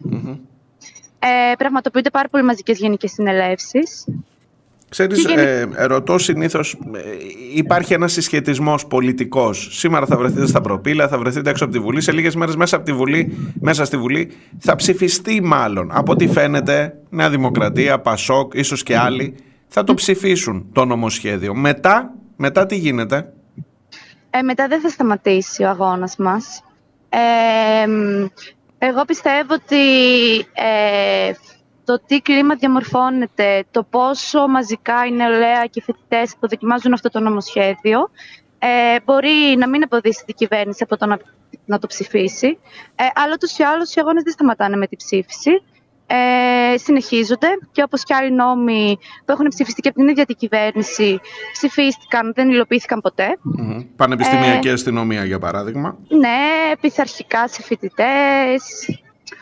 Ε, 1.19 1.55
πραγματοποιούνται 1.57 2.09
πάρα 2.09 2.29
πολύ 2.29 2.43
μαζικές 2.43 2.77
γενικές 2.77 3.11
συνελεύσεις. 3.11 4.05
Ξέρεις, 4.89 5.25
ε, 5.25 5.67
ρωτώ 5.77 6.17
συνήθως, 6.17 6.73
ε, 6.73 6.99
υπάρχει 7.55 7.93
ένας 7.93 8.11
συσχετισμός 8.11 8.85
πολιτικός. 8.87 9.67
Σήμερα 9.71 10.05
θα 10.05 10.17
βρεθείτε 10.17 10.47
στα 10.47 10.61
προπήλα, 10.61 11.07
θα 11.07 11.17
βρεθείτε 11.17 11.49
έξω 11.49 11.63
από 11.63 11.73
τη 11.73 11.79
Βουλή. 11.79 12.01
Σε 12.01 12.11
λίγες 12.11 12.35
μέρες 12.35 12.55
μέσα, 12.55 12.75
από 12.75 12.85
τη 12.85 12.93
Βουλή, 12.93 13.37
μέσα 13.61 13.85
στη 13.85 13.97
Βουλή 13.97 14.31
θα 14.59 14.75
ψηφιστεί 14.75 15.41
μάλλον. 15.41 15.89
Από 15.91 16.11
ό,τι 16.11 16.27
φαίνεται, 16.27 16.93
Νέα 17.09 17.29
Δημοκρατία, 17.29 17.99
Πασόκ, 17.99 18.53
ίσως 18.53 18.83
και 18.83 18.97
άλλοι, 18.97 19.35
θα 19.67 19.83
το 19.83 19.93
ψηφίσουν 19.93 20.65
το 20.73 20.85
νομοσχέδιο. 20.85 21.55
Μετά, 21.55 22.13
μετά 22.35 22.65
τι 22.65 22.75
γίνεται; 22.75 23.33
Ε, 24.29 24.41
μετά 24.41 24.67
δεν 24.67 24.81
θα 24.81 24.89
σταματήσει 24.89 25.63
ο 25.63 25.69
αγώνας 25.69 26.15
μας. 26.17 26.63
Ε, 27.09 27.85
εγώ 28.77 29.05
πιστεύω 29.05 29.53
ότι 29.53 29.77
ε, 30.53 31.31
το 31.83 32.01
τι 32.05 32.21
κλίμα 32.21 32.55
διαμορφώνεται, 32.55 33.65
το 33.71 33.83
πόσο 33.83 34.47
μαζικά 34.47 35.05
η 35.05 35.11
νεολαία 35.11 35.65
και 35.65 35.79
οι 35.79 35.81
φοιτητές 35.81 36.35
που 36.39 36.47
δοκιμάζουν 36.47 36.93
αυτό 36.93 37.09
το 37.09 37.19
νομοσχέδιο, 37.19 38.09
ε, 38.59 38.95
μπορεί 39.05 39.55
να 39.57 39.69
μην 39.69 39.81
εμποδίσει 39.81 40.25
την 40.25 40.35
κυβέρνηση 40.35 40.83
από 40.83 40.97
το 40.97 41.05
να, 41.05 41.19
να 41.65 41.79
το 41.79 41.87
ψηφίσει. 41.87 42.57
Ε, 42.95 43.03
αλλά 43.13 43.33
ούτω 43.33 43.47
ή 43.57 43.63
άλλως 43.63 43.95
οι 43.95 43.99
αγώνες 43.99 44.23
δεν 44.23 44.33
σταματάνε 44.33 44.75
με 44.75 44.87
την 44.87 44.97
ψήφιση. 44.97 45.51
Ε, 46.11 46.77
συνεχίζονται 46.77 47.47
και 47.71 47.83
όπως 47.83 48.03
και 48.03 48.13
άλλοι 48.13 48.31
νόμοι 48.31 48.97
που 49.25 49.31
έχουν 49.31 49.47
ψηφιστεί 49.47 49.81
και 49.81 49.89
από 49.89 49.97
την 49.97 50.07
ίδια 50.07 50.25
την 50.25 50.35
κυβέρνηση 50.35 51.19
ψηφίστηκαν, 51.51 52.31
δεν 52.35 52.49
υλοποιήθηκαν 52.49 53.01
ποτέ. 53.01 53.27
Mm-hmm. 53.27 53.85
Πανεπιστημιακή 53.95 54.67
ε, 54.67 54.71
αστυνομία 54.71 55.25
για 55.25 55.39
παράδειγμα. 55.39 55.97
Ναι, 56.07 56.71
πειθαρχικά 56.81 57.47
σε 57.47 57.61
φοιτητέ. 57.61 58.05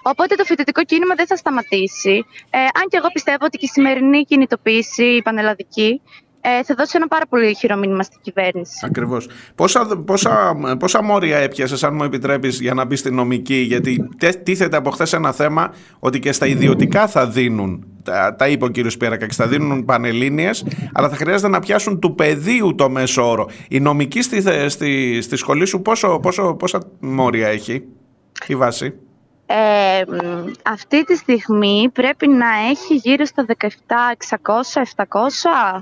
Οπότε 0.02 0.36
το 0.36 0.44
φοιτητικό 0.44 0.84
κίνημα 0.84 1.16
δεν 1.16 1.28
θα 1.28 1.36
σταματήσει. 1.36 2.26
Ε, 2.50 2.60
αν 2.60 2.88
και 2.90 2.98
εγώ 2.98 3.08
πιστεύω 3.14 3.46
ότι 3.46 3.58
και 3.58 3.66
η 3.66 3.70
σημερινή 3.70 4.24
κινητοποίηση, 4.24 5.04
η 5.04 5.22
πανελλαδική, 5.22 6.02
ε, 6.50 6.64
θα 6.64 6.76
δώσει 6.78 6.94
ένα 6.96 7.08
πάρα 7.08 7.26
πολύ 7.30 7.56
χειρό 7.56 7.76
μήνυμα 7.76 8.04
στην 8.04 8.20
κυβέρνηση. 8.22 8.80
Ακριβώς. 8.86 9.30
Πόσα, 9.56 9.86
πόσα, 10.06 10.56
πόσα 10.80 11.04
μόρια 11.04 11.38
έπιασες, 11.38 11.84
αν 11.84 11.96
μου 11.96 12.04
επιτρέπεις, 12.04 12.60
για 12.60 12.74
να 12.74 12.86
μπεις 12.86 13.00
στη 13.00 13.12
νομική, 13.12 13.56
γιατί 13.56 14.10
τίθεται 14.44 14.78
από 14.78 14.90
χθες 14.90 15.14
ένα 15.14 15.32
θέμα 15.32 15.74
ότι 16.00 16.20
και 16.20 16.32
στα 16.32 16.46
ιδιωτικά 16.46 17.08
θα 17.08 17.28
δίνουν. 17.28 17.86
Τα, 18.04 18.36
τα 18.38 18.48
είπε 18.48 18.66
ο 18.66 18.68
κύριος 18.68 18.98
και 18.98 19.28
θα 19.32 19.48
δίνουν 19.48 19.86
πανελίνε, 19.86 20.50
αλλά 20.94 21.10
θα 21.10 21.16
χρειάζεται 21.16 21.50
να 21.50 21.60
πιάσουν 21.60 22.00
του 22.00 22.16
πεδίου 22.16 22.76
το 22.76 22.90
μέσο 22.90 23.30
όρο. 23.30 23.50
Η 23.70 23.80
νομική 23.80 24.22
στη, 24.22 24.70
στη, 24.70 25.22
στη 25.22 25.36
σχολή 25.36 25.66
σου 25.66 25.82
πόσο, 25.82 26.20
πόσο, 26.20 26.54
πόσα 26.54 26.80
μόρια 27.00 27.48
έχει, 27.48 27.84
η 28.48 28.56
βάση; 28.56 28.94
Ε, 29.50 30.02
αυτή 30.64 31.04
τη 31.04 31.16
στιγμή 31.16 31.90
πρέπει 31.94 32.28
να 32.28 32.48
έχει 32.70 32.96
γύρω 32.96 33.26
στα 33.26 33.46
17.600-700. 35.06 35.82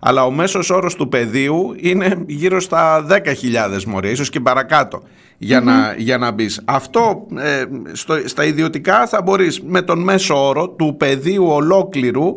Αλλά 0.00 0.24
ο 0.24 0.30
μέσος 0.30 0.70
όρος 0.70 0.94
του 0.94 1.08
πεδίου 1.08 1.74
είναι 1.76 2.24
γύρω 2.26 2.60
στα 2.60 3.06
10.000 3.08 3.84
μόρια, 3.86 4.10
ίσως 4.10 4.30
και 4.30 4.40
παρακάτω 4.40 5.02
για, 5.38 5.60
να, 5.60 5.94
για 5.98 6.18
να 6.18 6.30
μπεις. 6.30 6.60
Αυτό 6.64 7.26
ε, 7.38 7.64
στο, 7.92 8.28
στα 8.28 8.44
ιδιωτικά 8.44 9.06
θα 9.06 9.22
μπορείς 9.22 9.60
με 9.60 9.82
τον 9.82 10.02
μέσο 10.02 10.48
όρο 10.48 10.68
του 10.68 10.96
πεδίου 10.96 11.46
ολόκληρου 11.46 12.36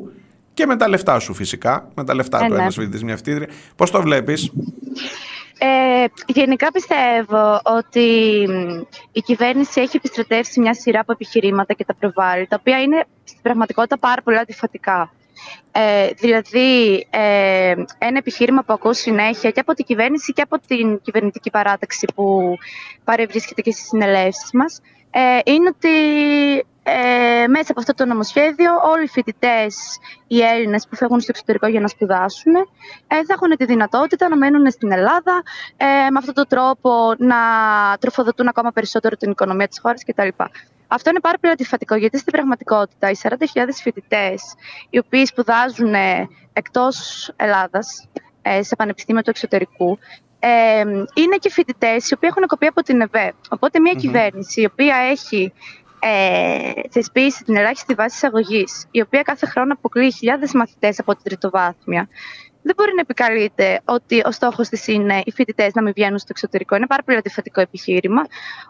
και 0.53 0.65
με 0.65 0.75
τα 0.75 0.89
λεφτά 0.89 1.19
σου 1.19 1.33
φυσικά, 1.33 1.88
με 1.95 2.03
τα 2.03 2.15
λεφτά 2.15 2.43
ε, 2.43 2.48
του 2.48 2.53
ναι. 2.53 2.62
ένας 2.62 2.75
φοιτητής 2.75 3.03
μια 3.03 3.17
φτύδρια. 3.17 3.48
Πώς 3.75 3.91
το 3.91 4.01
βλέπεις; 4.01 4.51
Ε, 5.57 6.05
γενικά 6.27 6.72
πιστεύω 6.72 7.60
ότι 7.63 8.07
η 9.12 9.22
κυβέρνηση 9.22 9.81
έχει 9.81 9.98
επιστρατεύσει 9.98 10.60
μια 10.60 10.74
σειρά 10.74 11.00
από 11.00 11.12
επιχειρήματα 11.12 11.74
και 11.74 11.86
τα 11.86 11.95
προβάλλει, 11.95 12.48
τα 12.48 12.57
οποία 12.60 12.81
είναι 12.81 13.05
στην 13.24 13.41
πραγματικότητα 13.41 13.98
πάρα 13.98 14.22
πολύ 14.22 14.38
αντιφατικά. 14.38 15.13
Ε, 15.72 16.10
δηλαδή, 16.17 17.07
ε, 17.10 17.75
ένα 17.98 18.17
επιχείρημα 18.17 18.63
που 18.63 18.74
ακούω 18.74 18.93
συνέχεια 18.93 19.51
και 19.51 19.60
από 19.60 19.74
την 19.74 19.86
κυβέρνηση 19.86 20.33
και 20.33 20.41
από 20.41 20.60
την 20.67 21.01
κυβερνητική 21.01 21.50
παράταξη 21.50 22.07
που 22.15 22.57
παρευρίσκεται 23.03 23.62
και 23.62 23.72
στις 23.72 23.86
συνελεύσεις 23.86 24.50
μας, 24.53 24.81
ε, 25.12 25.51
είναι 25.51 25.72
ότι 25.75 25.89
ε, 26.83 27.47
μέσα 27.47 27.71
από 27.71 27.79
αυτό 27.79 27.93
το 27.93 28.05
νομοσχέδιο 28.05 28.71
όλοι 28.91 29.03
οι 29.03 29.07
φοιτητές, 29.07 29.75
οι 30.27 30.41
Έλληνες 30.41 30.87
που 30.87 30.95
φεύγουν 30.95 31.19
στο 31.19 31.31
εξωτερικό 31.33 31.67
για 31.67 31.79
να 31.79 31.87
σπουδάσουν, 31.87 32.55
ε, 33.07 33.15
θα 33.25 33.33
έχουν 33.33 33.57
τη 33.57 33.65
δυνατότητα 33.65 34.29
να 34.29 34.37
μένουν 34.37 34.71
στην 34.71 34.91
Ελλάδα, 34.91 35.43
ε, 35.77 35.85
με 35.85 36.17
αυτόν 36.17 36.33
τον 36.33 36.47
τρόπο 36.47 37.13
να 37.17 37.37
τροφοδοτούν 37.99 38.47
ακόμα 38.47 38.71
περισσότερο 38.71 39.15
την 39.15 39.31
οικονομία 39.31 39.67
της 39.67 39.79
χώρας 39.79 40.03
κτλ. 40.03 40.27
Αυτό 40.87 41.09
είναι 41.09 41.19
πάρα 41.19 41.37
πολύ 41.37 41.53
αντιφατικό, 41.53 41.95
γιατί 41.95 42.17
στην 42.17 42.31
πραγματικότητα 42.31 43.09
οι 43.09 43.15
40.000 43.15 43.81
φοιτητές, 43.81 44.53
οι 44.89 44.97
οποίοι 44.97 45.25
σπουδάζουν 45.25 45.93
εκτός 46.53 47.31
Ελλάδας, 47.35 48.07
ε, 48.41 48.63
σε 48.63 48.75
πανεπιστήμια 48.75 49.21
του 49.21 49.29
εξωτερικού, 49.29 49.99
ε, 50.39 50.79
είναι 51.13 51.37
και 51.39 51.49
φοιτητές 51.49 52.09
οι 52.09 52.13
οποίοι 52.13 52.29
έχουν 52.31 52.47
κοπεί 52.47 52.65
από 52.65 52.81
την 52.81 53.01
ΕΒΕ. 53.01 53.33
Οπότε, 53.49 53.79
μια 53.79 53.93
κυβέρνηση 53.93 54.61
η 54.61 54.65
οποία 54.65 54.95
έχει 54.95 55.53
ε, 56.05 56.72
θεσπίσει 56.89 57.43
την 57.43 57.55
ελάχιστη 57.55 57.93
βάση 57.93 58.15
εισαγωγής, 58.15 58.86
η 58.91 59.01
οποία 59.01 59.22
κάθε 59.22 59.45
χρόνο 59.45 59.74
αποκλείει 59.74 60.12
χιλιάδες 60.12 60.53
μαθητές 60.53 61.00
από 61.00 61.13
την 61.13 61.24
τριτοβάθμια, 61.24 62.07
δεν 62.63 62.74
μπορεί 62.77 62.93
να 62.96 63.01
επικαλείται 63.01 63.82
ότι 63.86 64.22
ο 64.25 64.32
στόχος 64.32 64.70
της 64.70 64.88
είναι 64.88 65.22
οι 65.25 65.32
φοιτητές 65.32 65.74
να 65.74 65.82
μην 65.82 65.93
βγαίνουν 65.96 66.17
στο 66.17 66.27
εξωτερικό. 66.29 66.75
Είναι 66.75 66.88
πάρα 66.88 67.03
πολύ 67.03 67.17
αντιφατικό 67.17 67.62
επιχείρημα. 67.62 68.22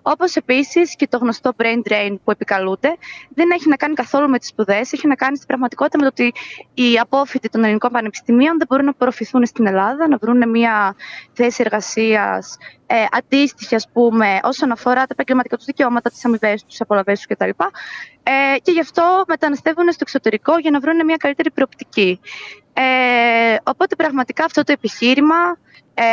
Όπως 0.01 0.35
επίσης 0.35 0.95
και 0.95 1.07
το 1.07 1.17
γνωστό 1.17 1.51
brain 1.57 1.91
drain 1.91 2.15
που 2.23 2.31
επικαλούνται 2.31 2.95
δεν 3.29 3.51
έχει 3.51 3.69
να 3.69 3.75
κάνει 3.75 3.93
καθόλου 3.93 4.29
με 4.29 4.39
τις 4.39 4.47
σπουδές, 4.47 4.93
έχει 4.93 5.07
να 5.07 5.15
κάνει 5.15 5.35
στην 5.35 5.47
πραγματικότητα 5.47 5.97
με 5.97 6.03
το 6.03 6.09
ότι 6.09 6.33
οι 6.73 6.99
απόφοιτοι 6.99 7.49
των 7.49 7.63
ελληνικών 7.63 7.91
πανεπιστημίων 7.91 8.57
δεν 8.57 8.67
μπορούν 8.69 8.85
να 8.85 8.91
απορροφηθούν 8.91 9.45
στην 9.45 9.67
Ελλάδα, 9.67 10.07
να 10.07 10.17
βρουν 10.17 10.49
μια 10.49 10.95
θέση 11.33 11.61
εργασίας 11.65 12.57
ε, 12.87 13.05
αντίστοιχη, 13.11 13.75
ας 13.75 13.89
πούμε, 13.93 14.39
όσον 14.43 14.71
αφορά 14.71 15.01
τα 15.01 15.07
επαγγελματικά 15.11 15.55
τους 15.55 15.65
δικαιώματα, 15.65 16.09
τις 16.09 16.25
αμοιβές 16.25 16.61
τους, 16.61 16.69
τις 16.69 16.81
απολαυέ 16.81 17.13
τους 17.13 17.25
κτλ. 17.25 17.49
Ε, 18.23 18.57
και 18.61 18.71
γι' 18.71 18.79
αυτό 18.79 19.23
μεταναστεύουν 19.27 19.85
στο 19.91 19.99
εξωτερικό 20.01 20.57
για 20.57 20.71
να 20.71 20.79
βρουν 20.79 21.05
μια 21.05 21.17
καλύτερη 21.17 21.51
προοπτική. 21.51 22.19
Ε, 22.73 23.55
οπότε 23.63 23.95
πραγματικά 23.95 24.45
αυτό 24.45 24.63
το 24.63 24.71
επιχείρημα 24.71 25.57
ε, 25.93 26.03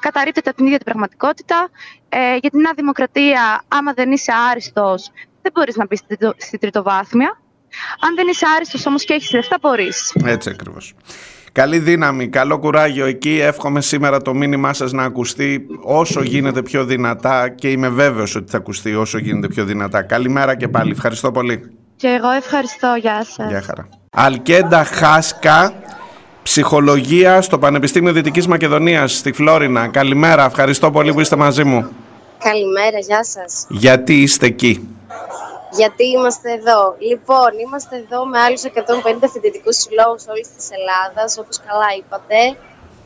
καταρρύπτεται 0.00 0.48
από 0.48 0.58
την 0.58 0.66
ίδια 0.66 0.78
την 0.78 0.86
πραγματικότητα. 0.86 1.68
Ε, 2.08 2.36
για 2.36 2.50
την 2.50 2.60
Δημοκρατία, 2.76 3.62
άμα 3.68 3.92
δεν 3.92 4.10
είσαι 4.10 4.32
άριστος, 4.50 5.10
δεν 5.42 5.52
μπορείς 5.54 5.76
να 5.76 5.86
μπεις 5.86 6.00
στη 6.36 6.58
τριτοβάθμια. 6.58 7.40
Αν 8.00 8.14
δεν 8.14 8.28
είσαι 8.28 8.46
άριστος 8.56 8.86
όμως 8.86 9.04
και 9.04 9.14
έχεις 9.14 9.32
λεφτά, 9.32 9.56
μπορείς. 9.60 10.16
Έτσι 10.24 10.50
ακριβώς. 10.50 10.94
Καλή 11.52 11.78
δύναμη, 11.78 12.28
καλό 12.28 12.58
κουράγιο 12.58 13.06
εκεί. 13.06 13.38
Εύχομαι 13.40 13.80
σήμερα 13.80 14.22
το 14.22 14.34
μήνυμά 14.34 14.72
σας 14.72 14.92
να 14.92 15.02
ακουστεί 15.02 15.66
όσο 15.82 16.22
γίνεται 16.22 16.62
πιο 16.62 16.84
δυνατά 16.84 17.48
και 17.48 17.70
είμαι 17.70 17.88
βέβαιος 17.88 18.34
ότι 18.34 18.50
θα 18.50 18.56
ακουστεί 18.56 18.94
όσο 18.94 19.18
γίνεται 19.18 19.48
πιο 19.48 19.64
δυνατά. 19.64 20.02
Καλημέρα 20.02 20.56
και 20.56 20.68
πάλι. 20.68 20.90
Ευχαριστώ 20.90 21.32
πολύ. 21.32 21.76
Και 21.96 22.08
εγώ 22.08 22.30
ευχαριστώ. 22.30 22.96
Γεια 23.00 23.24
σας. 23.24 23.50
Γεια 23.50 23.62
χαρά. 23.62 23.88
Αλκέντα 24.16 24.84
Χάσκα, 24.84 25.74
ψυχολογία 26.42 27.42
στο 27.42 27.58
Πανεπιστήμιο 27.58 28.12
Δυτικής 28.12 28.46
Μακεδονίας 28.46 29.16
στη 29.16 29.32
Φλόρινα. 29.32 29.88
Καλημέρα, 29.88 30.44
ευχαριστώ 30.44 30.90
πολύ 30.90 31.12
που 31.12 31.20
είστε 31.20 31.36
μαζί 31.36 31.64
μου. 31.64 31.88
Καλημέρα, 32.38 32.98
γεια 32.98 33.24
σας. 33.24 33.66
Γιατί 33.68 34.22
είστε 34.22 34.46
εκεί; 34.46 34.88
Γιατί 35.70 36.04
είμαστε 36.06 36.52
εδώ. 36.52 36.96
Λοιπόν, 36.98 37.50
είμαστε 37.66 37.96
εδώ 37.96 38.26
με 38.26 38.38
άλλους 38.40 38.62
150 38.64 39.28
φοιτητικούς 39.32 39.76
συλλόγους 39.76 40.24
όλης 40.26 40.48
της 40.56 40.68
Ελλάδας, 40.78 41.38
όπως 41.38 41.60
καλά 41.66 41.90
είπατε. 41.98 42.38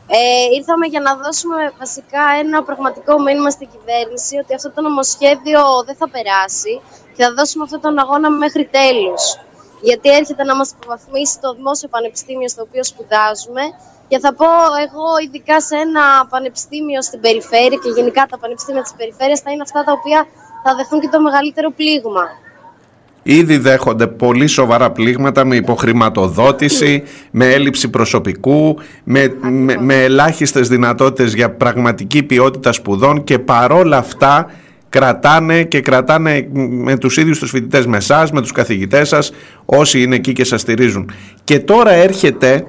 Ε, 0.07 0.55
ήρθαμε 0.57 0.85
για 0.87 1.01
να 1.07 1.15
δώσουμε 1.15 1.73
βασικά 1.79 2.23
ένα 2.43 2.63
πραγματικό 2.63 3.21
μήνυμα 3.21 3.49
στην 3.49 3.67
κυβέρνηση 3.73 4.37
ότι 4.37 4.53
αυτό 4.53 4.71
το 4.71 4.81
νομοσχέδιο 4.81 5.61
δεν 5.85 5.95
θα 5.95 6.09
περάσει 6.09 6.81
και 7.15 7.23
θα 7.23 7.33
δώσουμε 7.33 7.63
αυτόν 7.63 7.81
τον 7.81 7.99
αγώνα 7.99 8.29
μέχρι 8.29 8.65
τέλους 8.77 9.23
γιατί 9.87 10.07
έρχεται 10.19 10.43
να 10.49 10.55
μας 10.59 10.69
υποβαθμίσει 10.75 11.35
το 11.43 11.49
Δημόσιο 11.57 11.87
Πανεπιστήμιο 11.95 12.49
στο 12.53 12.61
οποίο 12.67 12.83
σπουδάζουμε 12.91 13.63
και 14.09 14.17
θα 14.23 14.31
πω 14.39 14.49
εγώ 14.85 15.07
ειδικά 15.25 15.57
σε 15.67 15.75
ένα 15.85 16.03
πανεπιστήμιο 16.33 17.01
στην 17.07 17.19
περιφέρεια 17.25 17.79
και 17.83 17.89
γενικά 17.97 18.21
τα 18.31 18.37
πανεπιστήμια 18.41 18.81
της 18.81 18.93
περιφέρειας 18.99 19.39
θα 19.43 19.49
είναι 19.51 19.63
αυτά 19.67 19.83
τα 19.87 19.91
οποία 19.99 20.19
θα 20.63 20.71
δεχθούν 20.77 20.99
και 21.03 21.09
το 21.15 21.19
μεγαλύτερο 21.21 21.69
πλήγμα. 21.79 22.25
Ήδη 23.27 23.57
δέχονται 23.57 24.07
πολύ 24.07 24.47
σοβαρά 24.47 24.91
πλήγματα 24.91 25.45
με 25.45 25.55
υποχρηματοδότηση, 25.55 27.03
με 27.31 27.45
έλλειψη 27.53 27.89
προσωπικού, 27.89 28.77
με, 29.03 29.35
με, 29.41 29.77
με 29.79 30.03
ελάχιστες 30.03 30.67
δυνατότητες 30.67 31.33
για 31.33 31.51
πραγματική 31.51 32.23
ποιότητα 32.23 32.71
σπουδών 32.71 33.23
και 33.23 33.39
παρόλα 33.39 33.97
αυτά 33.97 34.51
κρατάνε 34.95 35.63
και 35.63 35.79
κρατάνε 35.79 36.47
με 36.69 36.97
τους 36.97 37.17
ίδιους 37.17 37.39
τους 37.39 37.49
φοιτητές 37.49 37.85
με 37.85 37.97
εσάς, 37.97 38.31
με 38.31 38.41
τους 38.41 38.51
καθηγητές 38.51 39.07
σας, 39.07 39.31
όσοι 39.65 40.01
είναι 40.01 40.15
εκεί 40.15 40.33
και 40.33 40.43
σας 40.43 40.61
στηρίζουν. 40.61 41.11
Και 41.43 41.59
τώρα 41.59 41.91
έρχεται 41.91 42.63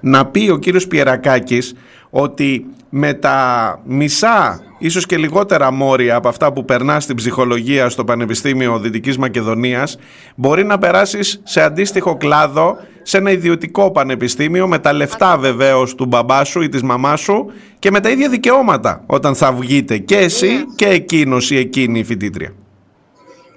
να 0.00 0.26
πει 0.26 0.50
ο 0.50 0.56
κύριος 0.58 0.86
Πιερακάκης 0.86 1.74
ότι 2.10 2.66
με 2.88 3.14
τα 3.14 3.80
μισά, 3.84 4.60
ίσως 4.78 5.06
και 5.06 5.16
λιγότερα 5.16 5.72
μόρια 5.72 6.16
από 6.16 6.28
αυτά 6.28 6.52
που 6.52 6.64
περνά 6.64 7.00
στην 7.00 7.16
ψυχολογία 7.16 7.88
στο 7.88 8.04
Πανεπιστήμιο 8.04 8.78
Δυτικής 8.78 9.18
Μακεδονίας, 9.18 9.98
μπορεί 10.34 10.64
να 10.64 10.78
περάσεις 10.78 11.40
σε 11.44 11.62
αντίστοιχο 11.62 12.16
κλάδο, 12.16 12.76
σε 13.02 13.18
ένα 13.18 13.30
ιδιωτικό 13.30 13.90
πανεπιστήμιο, 13.90 14.68
με 14.68 14.78
τα 14.78 14.92
λεφτά 14.92 15.38
βεβαίως 15.38 15.94
του 15.94 16.06
μπαμπά 16.06 16.44
σου 16.44 16.62
ή 16.62 16.68
της 16.68 16.82
μαμάς 16.82 17.20
σου 17.20 17.52
και 17.78 17.90
με 17.90 18.00
τα 18.00 18.10
ίδια 18.10 18.28
δικαιώματα 18.28 19.04
όταν 19.06 19.34
θα 19.34 19.52
βγείτε 19.52 19.98
και 19.98 20.16
εσύ 20.16 20.64
και 20.76 20.86
εκείνος 20.86 21.50
ή 21.50 21.56
εκείνη 21.56 21.98
η 21.98 22.04
φοιτήτρια. 22.04 22.52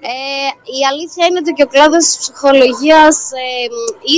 Ε, 0.00 0.48
η 0.78 0.80
αλήθεια 0.90 1.26
είναι 1.26 1.38
ότι 1.38 1.52
και 1.52 1.62
ο 1.62 1.66
κλάδος 1.66 2.04
της 2.06 2.16
ψυχολογίας 2.18 3.30
ε, 3.32 3.66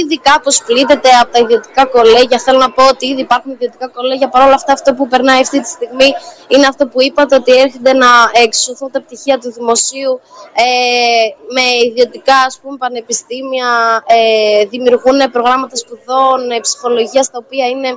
ήδη 0.01 0.19
κάπως 0.19 0.63
πλήττεται 0.67 1.11
από 1.23 1.33
τα 1.33 1.39
ιδιωτικά 1.39 1.87
κολέγια. 1.87 2.39
Θέλω 2.39 2.59
να 2.59 2.71
πω 2.71 2.89
ότι 2.89 3.07
ήδη 3.07 3.21
υπάρχουν 3.21 3.51
ιδιωτικά 3.53 3.89
κολέγια. 3.89 4.29
Παρ' 4.29 4.43
όλα 4.47 4.55
αυτά 4.55 4.73
αυτό 4.73 4.95
που 4.95 5.09
περνάει 5.09 5.41
αυτή 5.41 5.61
τη 5.61 5.69
στιγμή 5.69 6.11
είναι 6.49 6.67
αυτό 6.67 6.87
που 6.87 7.03
είπατε 7.03 7.35
ότι 7.35 7.53
έρχεται 7.53 7.93
να 7.93 8.11
εξωθούν 8.45 8.91
τα 8.91 9.01
πτυχία 9.03 9.39
του 9.39 9.53
δημοσίου 9.53 10.21
ε, 10.53 11.25
με 11.55 11.65
ιδιωτικά 11.89 12.37
ας 12.47 12.59
πούμε, 12.63 12.77
πανεπιστήμια, 12.77 13.69
ε, 14.07 14.65
δημιουργούν 14.65 15.31
προγράμματα 15.33 15.77
σπουδών 15.77 16.51
ε, 16.51 16.61
ψυχολογίας 16.61 17.31
τα 17.31 17.39
οποία 17.45 17.67
είναι 17.69 17.89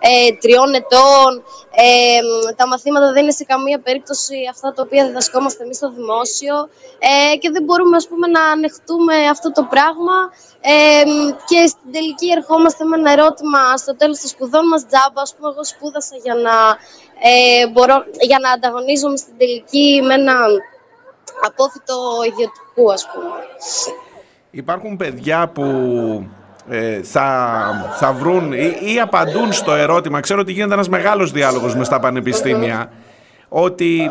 ε, 0.00 0.32
τριών 0.40 0.74
ετών. 0.74 1.30
Ε, 1.80 2.20
τα 2.56 2.66
μαθήματα 2.66 3.12
δεν 3.12 3.22
είναι 3.22 3.32
σε 3.32 3.44
καμία 3.44 3.78
περίπτωση 3.80 4.36
αυτά 4.50 4.72
τα 4.72 4.82
οποία 4.86 5.06
διδασκόμαστε 5.06 5.62
εμείς 5.64 5.76
στο 5.76 5.90
δημόσιο. 5.90 6.54
Ε, 6.98 7.36
και 7.42 7.50
δεν 7.50 7.62
μπορούμε 7.64 7.96
ας 7.96 8.08
πούμε, 8.08 8.26
να 8.26 8.42
ανεχτούμε 8.56 9.14
αυτό 9.34 9.48
το 9.52 9.62
πράγμα 9.74 10.16
ε, 10.60 11.04
και 11.50 11.60
στην 11.72 11.88
τελική 11.92 12.28
ερχόμαστε 12.38 12.84
με 12.84 12.96
ένα 13.00 13.10
ερώτημα 13.16 13.60
στο 13.82 13.96
τέλος 13.96 14.18
των 14.20 14.28
σπουδών 14.34 14.64
μας 14.70 14.82
τζάμπα. 14.86 15.20
Ας 15.26 15.32
πούμε, 15.34 15.48
εγώ 15.52 15.64
σπούδασα 15.64 16.16
για 16.24 16.34
να, 16.46 16.56
ε, 17.30 17.68
μπορώ, 17.72 17.96
για 18.30 18.38
να 18.44 18.50
ανταγωνίζομαι 18.50 19.16
στην 19.16 19.34
τελική 19.38 19.88
με 20.06 20.14
ένα 20.14 20.36
απόφυτο 21.48 21.96
ιδιωτικού, 22.30 22.92
ας 22.92 23.02
πούμε. 23.10 23.34
Υπάρχουν 24.50 24.96
παιδιά 24.96 25.48
που 25.54 25.66
ε, 26.68 27.02
θα, 27.02 27.28
θα 27.98 28.12
βρουν 28.12 28.52
ή, 28.52 28.78
ή, 28.80 29.00
απαντούν 29.00 29.52
στο 29.52 29.72
ερώτημα. 29.74 30.20
Ξέρω 30.20 30.40
ότι 30.40 30.52
γίνεται 30.52 30.74
ένας 30.74 30.88
μεγάλος 30.88 31.30
διάλογος 31.32 31.74
μες 31.74 31.86
στα 31.86 32.00
πανεπιστήμια 32.00 32.90
ότι 33.48 34.10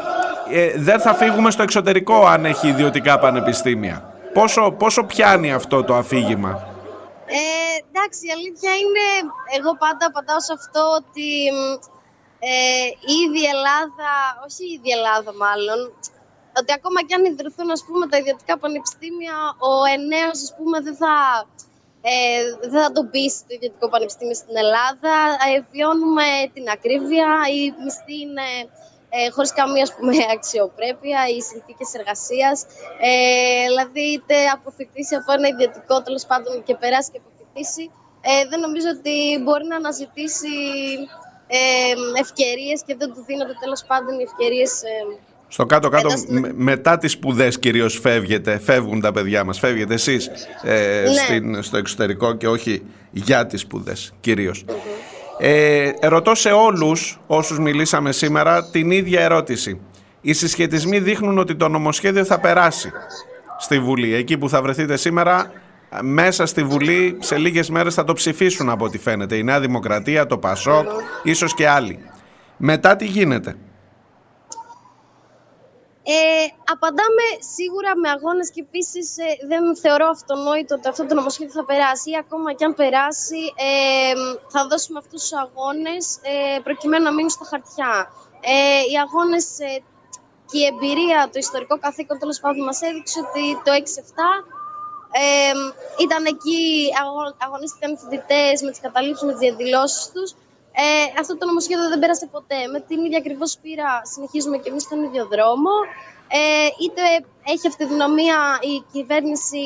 ε, 0.51 0.71
δεν 0.75 0.99
θα 0.99 1.13
φύγουμε 1.13 1.51
στο 1.51 1.63
εξωτερικό 1.63 2.25
αν 2.25 2.45
έχει 2.45 2.67
ιδιωτικά 2.67 3.19
πανεπιστήμια. 3.19 4.13
Πόσο, 4.33 4.71
πόσο 4.71 5.03
πιάνει 5.03 5.53
αυτό 5.53 5.83
το 5.83 5.95
αφήγημα; 5.95 6.51
Ε, 7.25 7.41
εντάξει, 7.87 8.21
η 8.29 8.31
αλήθεια 8.37 8.71
είναι, 8.83 9.05
εγώ 9.57 9.71
πάντα 9.83 10.03
απαντάω 10.11 10.41
σε 10.47 10.53
αυτό 10.59 10.81
ότι 10.99 11.29
ε, 12.39 12.87
ήδη 13.21 13.39
η 13.45 13.51
Ελλάδα, 13.55 14.11
όχι 14.47 14.61
η 14.69 14.73
ίδια 14.77 14.93
Ελλάδα 14.99 15.31
μάλλον, 15.45 15.79
ότι 16.59 16.71
ακόμα 16.79 16.99
και 17.05 17.15
αν 17.17 17.23
ιδρυθούν 17.31 17.69
ας 17.77 17.83
πούμε, 17.87 18.03
τα 18.11 18.17
ιδιωτικά 18.21 18.53
πανεπιστήμια, 18.63 19.35
ο 19.69 19.71
ενέος 19.95 20.37
ας 20.47 20.51
πούμε, 20.57 20.77
δεν 20.85 20.95
θα, 21.01 21.13
ε, 22.09 22.41
δεν 22.61 22.71
θα 22.75 22.91
τον 22.95 23.05
πείσει 23.13 23.39
το 23.47 23.51
ιδιωτικό 23.57 23.85
πανεπιστήμιο 23.93 24.37
στην 24.41 24.55
Ελλάδα. 24.63 25.13
Ε, 25.47 25.49
βιώνουμε 25.71 26.27
την 26.55 26.65
ακρίβεια, 26.75 27.29
οι 27.53 27.61
μισθοί 27.83 28.17
είναι 28.25 28.47
ε, 29.15 29.29
χωρίς 29.35 29.51
καμία 29.59 29.83
ας 29.87 29.93
πούμε, 29.95 30.13
αξιοπρέπεια 30.35 31.19
ή 31.35 31.39
συνθήκες 31.49 31.89
εργασίας. 31.99 32.57
Ε, 33.09 33.11
δηλαδή, 33.71 34.03
είτε 34.15 34.35
αποφυτίσει 34.57 35.13
από 35.19 35.29
ένα 35.37 35.47
ιδιωτικό 35.53 35.95
τέλος 36.05 36.25
πάντων 36.29 36.53
και 36.65 36.75
περάσει 36.81 37.09
και 37.11 37.19
αποφυτίσει, 37.23 37.85
ε, 38.29 38.31
δεν 38.49 38.59
νομίζω 38.65 38.89
ότι 38.97 39.15
μπορεί 39.43 39.65
να 39.71 39.75
αναζητήσει 39.81 40.55
ε, 41.47 42.19
ευκαιρίες 42.19 42.79
και 42.85 42.95
δεν 42.99 43.13
του 43.13 43.23
δίνονται 43.27 43.55
τέλος 43.63 43.83
πάντων 43.87 44.19
οι 44.19 44.23
ευκαιρίες. 44.23 44.71
Ε, 44.81 45.01
στο 45.47 45.65
κάτω-κάτω, 45.65 46.09
μετά 46.53 46.97
τις 46.97 47.11
σπουδές 47.11 47.59
κυρίως 47.59 47.99
φεύγετε, 47.99 48.59
φεύγουν 48.59 49.01
τα 49.01 49.11
παιδιά 49.11 49.43
μας, 49.43 49.59
φεύγετε 49.59 49.93
εσείς 49.93 50.29
ε, 50.63 51.01
ναι. 51.01 51.13
στην, 51.13 51.63
στο 51.63 51.77
εξωτερικό 51.77 52.33
και 52.33 52.47
όχι 52.47 52.83
για 53.11 53.45
τις 53.45 53.61
σπουδές 53.61 54.13
κυρίως. 54.19 54.65
Ε, 55.39 55.91
ρωτώ 56.01 56.35
σε 56.35 56.49
όλους 56.49 57.19
όσους 57.27 57.59
μιλήσαμε 57.59 58.11
σήμερα 58.11 58.69
την 58.69 58.91
ίδια 58.91 59.21
ερώτηση. 59.21 59.79
Οι 60.21 60.33
συσχετισμοί 60.33 60.99
δείχνουν 60.99 61.37
ότι 61.37 61.55
το 61.55 61.67
νομοσχέδιο 61.67 62.25
θα 62.25 62.39
περάσει 62.39 62.91
στη 63.57 63.79
Βουλή. 63.79 64.13
Εκεί 64.13 64.37
που 64.37 64.49
θα 64.49 64.61
βρεθείτε 64.61 64.97
σήμερα, 64.97 65.51
μέσα 66.01 66.45
στη 66.45 66.63
Βουλή 66.63 67.17
σε 67.19 67.37
λίγες 67.37 67.69
μέρες 67.69 67.93
θα 67.93 68.03
το 68.03 68.13
ψηφίσουν 68.13 68.69
από 68.69 68.85
ό,τι 68.85 68.97
φαίνεται. 68.97 69.35
Η 69.35 69.43
Νέα 69.43 69.59
Δημοκρατία, 69.59 70.25
το 70.25 70.37
ΠΑΣΟΚ, 70.37 70.85
ίσως 71.23 71.53
και 71.53 71.67
άλλοι. 71.67 71.99
Μετά 72.57 72.95
τι 72.95 73.05
γίνεται; 73.05 73.55
Ε, 76.09 76.45
απαντάμε 76.73 77.25
σίγουρα 77.55 77.91
με 78.01 78.09
αγώνες 78.15 78.51
και 78.53 78.61
επίσης 78.67 79.07
ε, 79.17 79.29
δεν 79.51 79.63
θεωρώ 79.83 80.07
αυτονόητο 80.15 80.75
ότι 80.75 80.87
αυτό 80.87 81.05
το 81.05 81.13
νομοσχέδιο 81.19 81.53
θα 81.59 81.65
περάσει 81.65 82.09
ή 82.09 82.17
ακόμα 82.23 82.53
και 82.53 82.65
αν 82.65 82.73
περάσει 82.81 83.41
ε, 83.67 84.13
θα 84.53 84.67
δώσουμε 84.69 84.97
αυτούς 85.03 85.21
τους 85.21 85.33
αγώνες 85.43 86.05
ε, 86.31 86.59
προκειμένου 86.67 87.03
να 87.03 87.13
μείνουν 87.13 87.33
στα 87.37 87.45
χαρτιά. 87.51 87.93
Ε, 88.53 88.81
οι 88.91 88.95
αγώνες 89.05 89.45
ε, 89.59 89.71
και 90.49 90.57
η 90.63 90.65
εμπειρία, 90.71 91.19
το 91.31 91.37
ιστορικό 91.45 91.75
καθήκον 91.85 92.19
τέλος 92.19 92.39
πάντων 92.39 92.63
μας 92.69 92.81
έδειξε 92.81 93.19
ότι 93.25 93.43
το 93.65 93.71
6-7 93.71 94.57
ε, 95.11 95.53
ήταν 96.05 96.21
εκεί, 96.33 96.61
αγωνίστηκαν 97.45 97.89
οι 97.93 97.97
φοιτητέ 98.01 98.45
με 98.65 98.69
τις 98.71 98.81
καταλήψεις, 98.85 99.25
με 99.25 99.31
τις 99.31 99.43
διαδηλώσεις 99.45 100.11
τους. 100.13 100.29
Ε, 100.81 101.19
αυτό 101.21 101.33
το 101.37 101.45
νομοσχέδιο 101.49 101.87
δεν 101.93 101.99
πέρασε 102.03 102.25
ποτέ. 102.35 102.59
Με 102.73 102.79
την 102.87 102.97
ίδια 103.05 103.19
ακριβώς 103.23 103.51
πείρα 103.61 103.89
συνεχίζουμε 104.13 104.57
και 104.61 104.69
εμείς 104.71 104.83
στον 104.87 104.99
ίδιο 105.07 105.23
δρόμο. 105.33 105.73
Ε, 106.39 106.67
είτε 106.83 107.03
έχει 107.53 107.65
αυτοδυναμία 107.71 108.37
η 108.71 108.75
κυβέρνηση, 108.93 109.65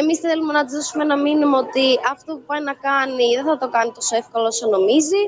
εμείς 0.00 0.18
θέλουμε 0.24 0.52
να 0.52 0.62
της 0.64 0.74
δώσουμε 0.76 1.02
ένα 1.08 1.16
μήνυμα 1.26 1.56
ότι 1.66 1.86
αυτό 2.14 2.30
που 2.36 2.44
πάει 2.50 2.62
να 2.70 2.74
κάνει 2.88 3.26
δεν 3.38 3.44
θα 3.50 3.56
το 3.62 3.68
κάνει 3.74 3.90
τόσο 3.98 4.12
εύκολο 4.22 4.46
όσο 4.52 4.66
νομίζει. 4.76 5.22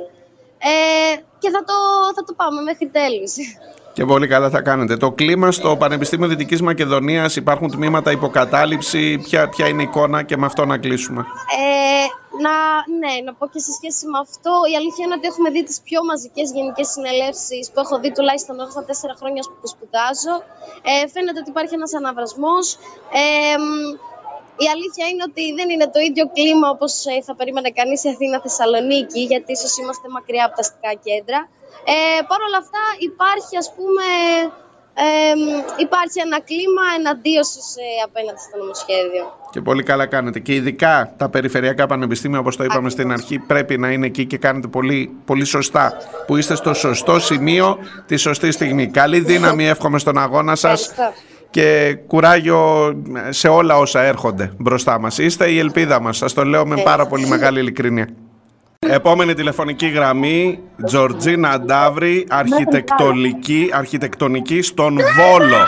Ε, 0.71 1.15
και 1.41 1.49
θα 1.55 1.61
το, 1.69 1.77
θα 2.17 2.23
το 2.27 2.33
πάμε 2.41 2.61
μέχρι 2.69 2.87
τέλους. 2.99 3.33
Και 3.93 4.05
πολύ 4.05 4.27
καλά 4.27 4.51
θα 4.51 4.61
κάνετε. 4.61 4.97
Το 4.97 5.11
κλίμα 5.13 5.53
στο 5.53 5.77
Πανεπιστήμιο 5.77 6.29
Δυτικής 6.29 6.63
Μακεδονίας 6.63 7.37
υπάρχουν 7.37 7.71
τμήματα 7.71 8.11
υποκατάληψη. 8.11 9.19
Ποια, 9.19 9.49
ποια 9.49 9.69
είναι 9.69 9.83
η 9.83 9.85
εικόνα 9.89 10.23
και 10.23 10.37
με 10.37 10.47
αυτό 10.47 10.65
να 10.65 10.79
κλείσουμε; 10.79 11.21
Ε, 11.21 12.07
να, 12.45 12.55
ναι, 13.03 13.15
να 13.25 13.33
πω 13.35 13.45
και 13.53 13.61
σε 13.67 13.73
σχέση 13.79 14.07
με 14.07 14.19
αυτό, 14.27 14.53
η 14.73 14.75
αλήθεια 14.81 15.05
είναι 15.05 15.17
ότι 15.19 15.27
έχουμε 15.27 15.51
δει 15.51 15.63
τις 15.69 15.79
πιο 15.89 16.01
μαζικές 16.05 16.47
γενικές 16.57 16.89
συνελεύσεις 16.95 17.65
που 17.71 17.81
έχω 17.85 17.95
δει 18.03 18.11
τουλάχιστον 18.13 18.61
εγώ 18.61 18.71
στα 18.71 18.85
τέσσερα 18.85 19.15
χρόνια 19.21 19.43
που 19.61 19.67
σπουδάζω. 19.75 20.35
Ε, 20.91 21.09
φαίνεται 21.13 21.39
ότι 21.43 21.51
υπάρχει 21.55 21.75
ένας 21.75 21.93
αναβρασμός. 21.95 22.67
Ε, 23.21 23.57
η 24.65 24.67
αλήθεια 24.75 25.05
είναι 25.11 25.25
ότι 25.31 25.45
δεν 25.59 25.69
είναι 25.71 25.89
το 25.95 26.01
ίδιο 26.09 26.25
κλίμα 26.37 26.69
όπως 26.77 26.93
ε, 27.13 27.23
θα 27.27 27.35
περίμενε 27.39 27.71
κανείς 27.71 28.05
η 28.05 28.09
Αθήνα-Θεσσαλονίκη, 28.15 29.21
γιατί 29.33 29.53
ίσως 29.53 29.73
είμαστε 29.79 30.07
μακριά 30.17 30.45
από 30.47 30.55
τα 30.57 30.63
αστικά 30.65 30.93
κέντρα. 31.07 31.41
Ε, 31.93 32.23
Παρ' 32.29 32.43
όλα 32.49 32.59
αυτά 32.65 32.83
υπάρχει 33.09 33.55
ας 33.63 33.69
πούμε 33.77 34.05
ε, 34.97 35.05
υπάρχει 35.77 36.21
ένα 36.25 36.41
κλίμα 36.41 36.83
εναντίωσης 36.99 37.77
ε, 37.77 37.87
απέναντι 38.05 38.39
στο 38.49 38.59
νομοσχέδιο. 38.59 39.25
Και 39.51 39.61
πολύ 39.61 39.83
καλά 39.83 40.07
κάνετε. 40.07 40.39
Και 40.39 40.55
ειδικά 40.55 41.15
τα 41.17 41.29
περιφερειακά 41.29 41.87
πανεπιστήμια, 41.87 42.39
όπως 42.39 42.57
το 42.57 42.65
είπαμε 42.65 42.91
στην 42.91 43.13
αρχή, 43.13 43.39
πρέπει 43.39 43.79
να 43.79 43.91
είναι 43.91 44.07
εκεί 44.07 44.27
και 44.27 44.39
κάνετε 44.39 44.69
πολύ, 44.69 45.17
πολύ 45.25 45.45
σωστά. 45.45 45.93
Που 46.27 46.37
είστε 46.37 46.55
στο 46.55 46.75
σωστό 46.75 47.19
σημείο 47.21 47.79
τη 48.07 48.17
σωστή 48.17 48.51
στιγμή. 48.51 48.87
Καλή 48.87 49.21
δύναμη 49.21 49.67
εύχομαι 49.69 49.99
στον 49.99 50.19
αγώνα 50.19 50.55
σας 50.55 50.93
και 51.51 51.99
κουράγιο 52.07 52.93
σε 53.29 53.49
όλα 53.49 53.79
όσα 53.79 54.03
έρχονται 54.03 54.53
μπροστά 54.59 55.01
μας. 55.01 55.19
Είστε 55.19 55.51
η 55.51 55.59
ελπίδα 55.59 56.01
μας. 56.01 56.17
Σας 56.17 56.33
το 56.33 56.45
λέω 56.45 56.67
με 56.67 56.83
πάρα 56.83 57.07
πολύ 57.07 57.27
μεγάλη 57.27 57.61
ειλικρίνεια. 57.61 58.09
Επόμενη 58.91 59.35
τηλεφωνική 59.35 59.87
γραμμή, 59.87 60.59
Τζορτζίνα 60.85 61.61
Ντάβρη, 61.61 62.27
αρχιτεκτονική, 62.31 63.71
αρχιτεκτονική 63.73 64.63
στον 64.63 64.97
Βόλο. 64.97 65.67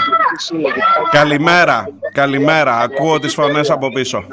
Καλημέρα, 1.10 1.88
καλημέρα. 2.12 2.78
Ακούω 2.78 3.18
τις 3.18 3.34
φωνές 3.34 3.70
από 3.70 3.88
πίσω. 3.88 4.24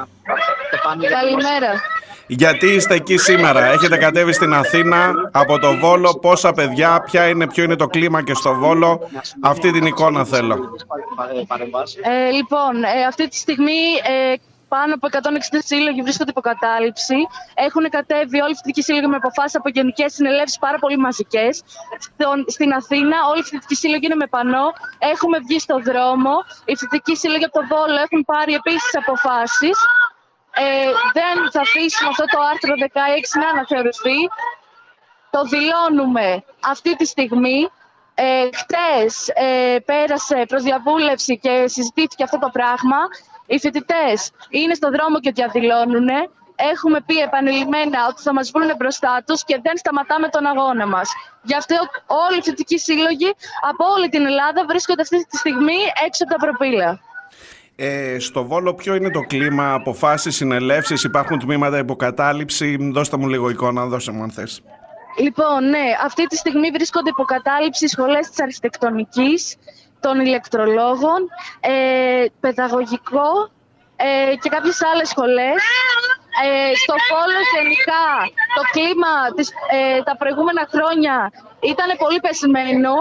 Καλημέρα. 1.09 1.81
Γιατί 2.27 2.67
είστε 2.67 2.95
εκεί 2.95 3.17
σήμερα, 3.17 3.65
έχετε 3.65 3.97
κατέβει 3.97 4.33
στην 4.33 4.53
Αθήνα 4.53 5.13
από 5.31 5.59
το 5.59 5.77
Βόλο, 5.77 6.19
πόσα 6.21 6.51
παιδιά, 6.51 7.01
ποια 7.05 7.27
είναι, 7.27 7.47
ποιο 7.47 7.63
είναι 7.63 7.75
το 7.75 7.87
κλίμα 7.87 8.23
και 8.23 8.33
στο 8.33 8.53
Βόλο, 8.53 8.99
αυτή 9.41 9.71
την 9.71 9.85
εικόνα 9.85 10.25
θέλω. 10.25 10.55
Ε, 12.01 12.29
λοιπόν, 12.31 12.83
ε, 12.83 13.05
αυτή 13.07 13.27
τη 13.27 13.35
στιγμή 13.37 13.81
ε, 14.31 14.35
πάνω 14.75 14.91
από 14.97 15.07
160 15.12 15.59
σύλλογοι 15.71 16.01
βρίσκονται 16.01 16.31
υπό 16.36 16.41
κατάληψη. 16.51 17.19
Έχουν 17.67 17.83
κατέβει 17.97 18.38
όλοι 18.43 18.53
οι 18.53 18.55
φοιτητικοί 18.59 18.81
σύλλογοι 18.88 19.07
με 19.13 19.15
αποφάσεις 19.21 19.55
από 19.59 19.69
γενικές 19.69 20.13
συνελεύσεις 20.13 20.57
πάρα 20.65 20.77
πολύ 20.83 20.97
μαζικές. 20.97 21.53
Στην 22.55 22.69
Αθήνα, 22.79 23.17
όλοι 23.29 23.39
οι 23.39 23.43
φοιτητικοί 23.43 23.75
σύλλογοι 23.75 24.05
είναι 24.05 24.19
με 24.23 24.27
πανό. 24.36 24.65
Έχουμε 25.13 25.38
βγει 25.47 25.59
στο 25.59 25.75
δρόμο. 25.89 26.33
Οι 26.65 26.75
φοιτητικοί 26.79 27.15
σύλλογοι 27.21 27.45
από 27.49 27.55
το 27.59 27.63
Βόλο 27.71 27.97
έχουν 28.05 28.21
πάρει 28.31 28.53
επίσης 28.62 28.91
αποφάσεις. 29.01 29.77
Ε, 30.65 30.89
δεν 31.17 31.36
θα 31.53 31.62
αφήσουμε 31.67 32.09
αυτό 32.13 32.25
το 32.33 32.39
άρθρο 32.51 32.73
16 32.77 33.41
να 33.41 33.47
αναθεωρηθεί. 33.53 34.19
Το 35.36 35.39
δηλώνουμε 35.53 36.43
αυτή 36.73 36.91
τη 36.95 37.05
στιγμή. 37.05 37.59
Ε, 38.15 38.49
χτες 38.62 39.27
ε, 39.33 39.77
πέρασε 39.86 40.45
προδιαβούλευση 40.47 41.39
και 41.43 41.53
συζητήθηκε 41.67 42.23
αυτό 42.23 42.39
το 42.39 42.49
πράγμα. 42.57 42.97
Οι 43.45 43.60
φοιτητές 43.60 44.32
είναι 44.49 44.73
στο 44.73 44.89
δρόμο 44.89 45.19
και 45.19 45.32
διαδηλώνουν. 45.32 46.10
Έχουμε 46.56 47.01
πει 47.06 47.17
επανειλημμένα 47.17 47.99
ότι 48.10 48.21
θα 48.21 48.34
μας 48.34 48.51
βρουν 48.51 48.69
μπροστά 48.77 49.23
τους 49.25 49.43
και 49.43 49.60
δεν 49.63 49.77
σταματάμε 49.77 50.27
τον 50.27 50.45
αγώνα 50.45 50.88
μας. 50.88 51.10
Γι' 51.41 51.56
αυτό 51.56 51.75
όλοι 52.25 52.38
οι 52.38 52.41
φοιτητικοί 52.41 52.77
σύλλογοι 52.77 53.29
από 53.69 53.84
όλη 53.97 54.10
την 54.10 54.25
Ελλάδα 54.25 54.65
βρίσκονται 54.67 55.01
αυτή 55.01 55.25
τη 55.29 55.38
στιγμή 55.38 55.79
έξω 56.06 56.23
από 56.23 56.34
τα 56.34 56.39
προπήλαια. 56.45 56.99
Ε, 57.75 58.19
στο 58.19 58.45
Βόλο 58.45 58.73
ποιο 58.73 58.95
είναι 58.95 59.10
το 59.10 59.19
κλίμα, 59.19 59.73
αποφάσεις, 59.73 60.36
συνελεύσεις, 60.36 61.03
υπάρχουν 61.03 61.39
τμήματα 61.39 61.77
υποκατάληψη, 61.77 62.91
δώστε 62.91 63.17
μου 63.17 63.27
λίγο 63.27 63.49
εικόνα, 63.49 63.86
δώστε 63.86 64.12
μου 64.12 64.23
αν 64.23 64.32
θες. 64.32 64.62
Λοιπόν, 65.17 65.69
ναι, 65.69 65.84
αυτή 66.06 66.25
τη 66.25 66.36
στιγμή 66.36 66.69
βρίσκονται 66.71 67.10
υποκατάληψη 67.10 67.88
σχολές 67.88 68.29
της 68.29 68.41
αρχιτεκτονικής, 68.41 69.56
των 70.03 70.15
ηλεκτρολόγων, 70.25 71.21
ε, 71.59 72.25
παιδαγωγικό 72.39 73.31
ε, 73.95 74.35
και 74.41 74.49
κάποιες 74.49 74.79
άλλες 74.89 75.07
σχολές. 75.13 75.61
Ε, 76.45 76.75
στο 76.83 76.95
Βόλο 77.09 77.41
γενικά 77.55 78.05
το 78.55 78.61
κλίμα 78.73 79.13
της, 79.35 79.47
ε, 79.77 80.01
τα 80.07 80.15
προηγούμενα 80.21 80.63
χρόνια 80.73 81.15
ήταν 81.71 81.89
πολύ 82.03 82.19
πεσμένο 82.19 82.93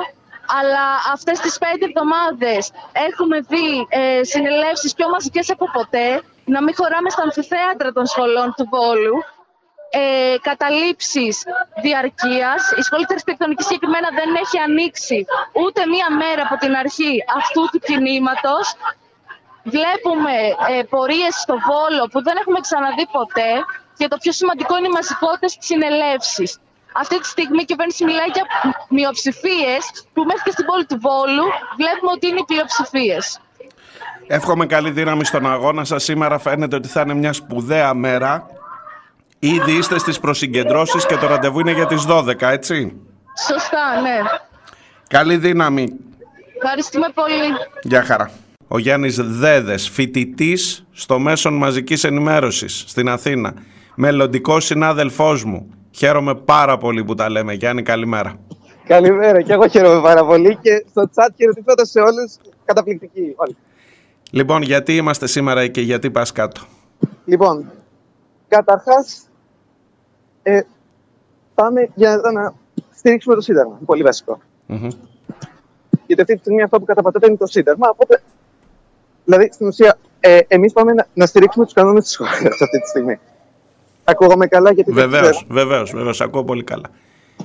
αλλά 0.58 0.84
αυτές 1.12 1.38
τις 1.40 1.58
πέντε 1.58 1.84
εβδομάδες 1.90 2.70
έχουμε 3.08 3.36
δει 3.40 3.68
ε, 3.88 4.24
συνελεύσεις 4.24 4.94
πιο 4.94 5.08
μαζικές 5.08 5.50
από 5.50 5.66
ποτέ, 5.72 6.22
να 6.44 6.62
μην 6.62 6.74
χωράμε 6.74 7.10
στα 7.10 7.22
αμφιθέατρα 7.22 7.92
των 7.92 8.06
σχολών 8.06 8.54
του 8.56 8.68
Βόλου, 8.70 9.14
ε, 10.00 10.36
καταλήψεις 10.48 11.34
διαρκείας. 11.84 12.60
Η 12.78 12.82
Σχολή 12.86 13.04
της 13.06 13.14
Αρχιτεκτονικής 13.16 13.66
συγκεκριμένα 13.66 14.08
δεν 14.20 14.30
έχει 14.42 14.58
ανοίξει 14.68 15.18
ούτε 15.62 15.80
μία 15.94 16.08
μέρα 16.22 16.42
από 16.46 16.56
την 16.62 16.72
αρχή 16.82 17.12
αυτού 17.40 17.62
του 17.72 17.80
κινήματος. 17.88 18.64
Βλέπουμε 19.74 20.34
ε, 20.72 20.82
πορείες 20.92 21.34
στο 21.44 21.54
Βόλο 21.68 22.02
που 22.12 22.18
δεν 22.26 22.36
έχουμε 22.42 22.60
ξαναδεί 22.66 23.06
ποτέ 23.18 23.50
και 23.98 24.06
το 24.12 24.16
πιο 24.22 24.32
σημαντικό 24.40 24.72
είναι 24.78 24.88
οι 24.90 24.96
μαζικότητες 24.98 25.52
συνελεύσεις. 25.68 26.50
Αυτή 27.02 27.16
τη 27.20 27.26
στιγμή 27.34 27.60
η 27.66 27.68
κυβέρνηση 27.70 28.04
μιλάει 28.04 28.30
για 28.36 28.44
μειοψηφίες 28.96 29.82
που 30.12 30.20
μέχρι 30.28 30.42
και 30.46 30.54
στην 30.56 30.64
πόλη 30.70 30.84
του 30.90 30.98
Βόλου 31.06 31.44
βλέπουμε 31.80 32.10
ότι 32.16 32.26
είναι 32.30 32.42
πλειοψηφίες. 32.50 33.24
Εύχομαι 34.26 34.66
καλή 34.66 34.90
δύναμη 34.90 35.24
στον 35.24 35.52
αγώνα 35.52 35.84
σας. 35.84 36.02
Σήμερα 36.04 36.38
φαίνεται 36.38 36.76
ότι 36.76 36.88
θα 36.88 37.00
είναι 37.00 37.14
μια 37.14 37.32
σπουδαία 37.32 37.94
μέρα. 37.94 38.46
Ήδη 39.44 39.72
είστε 39.72 39.98
στις 39.98 40.20
προσυγκεντρώσεις 40.20 41.06
και 41.06 41.16
το 41.16 41.26
ραντεβού 41.26 41.60
είναι 41.60 41.72
για 41.72 41.86
τις 41.86 42.04
12, 42.08 42.50
έτσι; 42.50 42.92
Σωστά, 43.48 44.00
ναι. 44.02 44.18
Καλή 45.08 45.36
δύναμη. 45.36 45.88
Ευχαριστούμε 46.56 47.06
πολύ. 47.14 47.56
Γεια 47.82 48.02
χαρά. 48.04 48.30
Ο 48.68 48.78
Γιάννης 48.78 49.16
Δέδες, 49.22 49.88
φοιτητής 49.88 50.86
στο 50.92 51.18
Μέσον 51.18 51.54
Μαζικής 51.54 52.04
Ενημέρωσης 52.04 52.84
στην 52.86 53.08
Αθήνα. 53.08 53.54
Μελλοντικό 53.94 54.60
συνάδελφός 54.60 55.44
μου. 55.44 55.70
Χαίρομαι 55.90 56.34
πάρα 56.34 56.78
πολύ 56.78 57.04
που 57.04 57.14
τα 57.14 57.30
λέμε. 57.30 57.52
Γιάννη, 57.52 57.82
καλημέρα. 57.82 58.38
Καλημέρα 58.86 59.42
και 59.42 59.52
εγώ 59.52 59.68
χαίρομαι 59.68 60.00
πάρα 60.02 60.24
πολύ 60.24 60.58
και 60.62 60.84
στο 60.90 61.10
chat 61.14 61.28
χαιρετιστώτα 61.36 61.84
σε 61.84 62.00
όλους. 62.00 62.36
Καταπληκτική 62.64 63.32
όλοι. 63.36 63.56
Λοιπόν, 64.30 64.62
γιατί 64.62 64.96
είμαστε 64.96 65.26
σήμερα 65.26 65.66
και 65.66 65.80
γιατί 65.80 66.10
πας 66.10 66.32
κάτω; 66.32 66.60
Λοιπόν, 67.24 67.70
καταρχάς 68.48 69.26
ε, 70.42 70.60
πάμε 71.54 71.88
για 71.94 72.20
να 72.32 72.54
στηρίξουμε 72.90 73.34
το 73.34 73.40
Σύνταγμα. 73.40 73.78
Πολύ 73.84 74.02
βασικό. 74.02 74.40
Mm-hmm. 74.68 74.90
Γιατί 76.06 76.22
αυτή 76.22 76.34
τη 76.34 76.38
στιγμή 76.38 76.62
αυτό 76.62 76.78
που 76.78 76.84
καταπατάτε 76.84 77.26
είναι 77.26 77.36
το 77.36 77.46
Σύνταγμα. 77.46 77.88
Οπότε, 77.88 78.22
δηλαδή, 79.24 79.50
στην 79.52 79.66
ουσία, 79.66 79.98
ε, 80.20 80.38
εμείς 80.48 80.72
πάμε 80.72 80.92
να, 80.92 81.06
να 81.14 81.26
στηρίξουμε 81.26 81.64
τους 81.64 81.74
κανόνες 81.74 82.04
της 82.04 82.16
χώρας 82.16 82.60
αυτή 82.62 82.80
τη 82.80 82.88
στιγμή. 82.88 83.18
Ακούγομαι 84.04 84.46
καλά 84.46 84.72
γιατί 84.72 84.92
βεβαίως, 84.92 85.46
Βεβαίως, 85.48 85.92
βεβαίως, 85.92 86.20
ακούω 86.20 86.44
πολύ 86.44 86.64
καλά. 86.64 86.90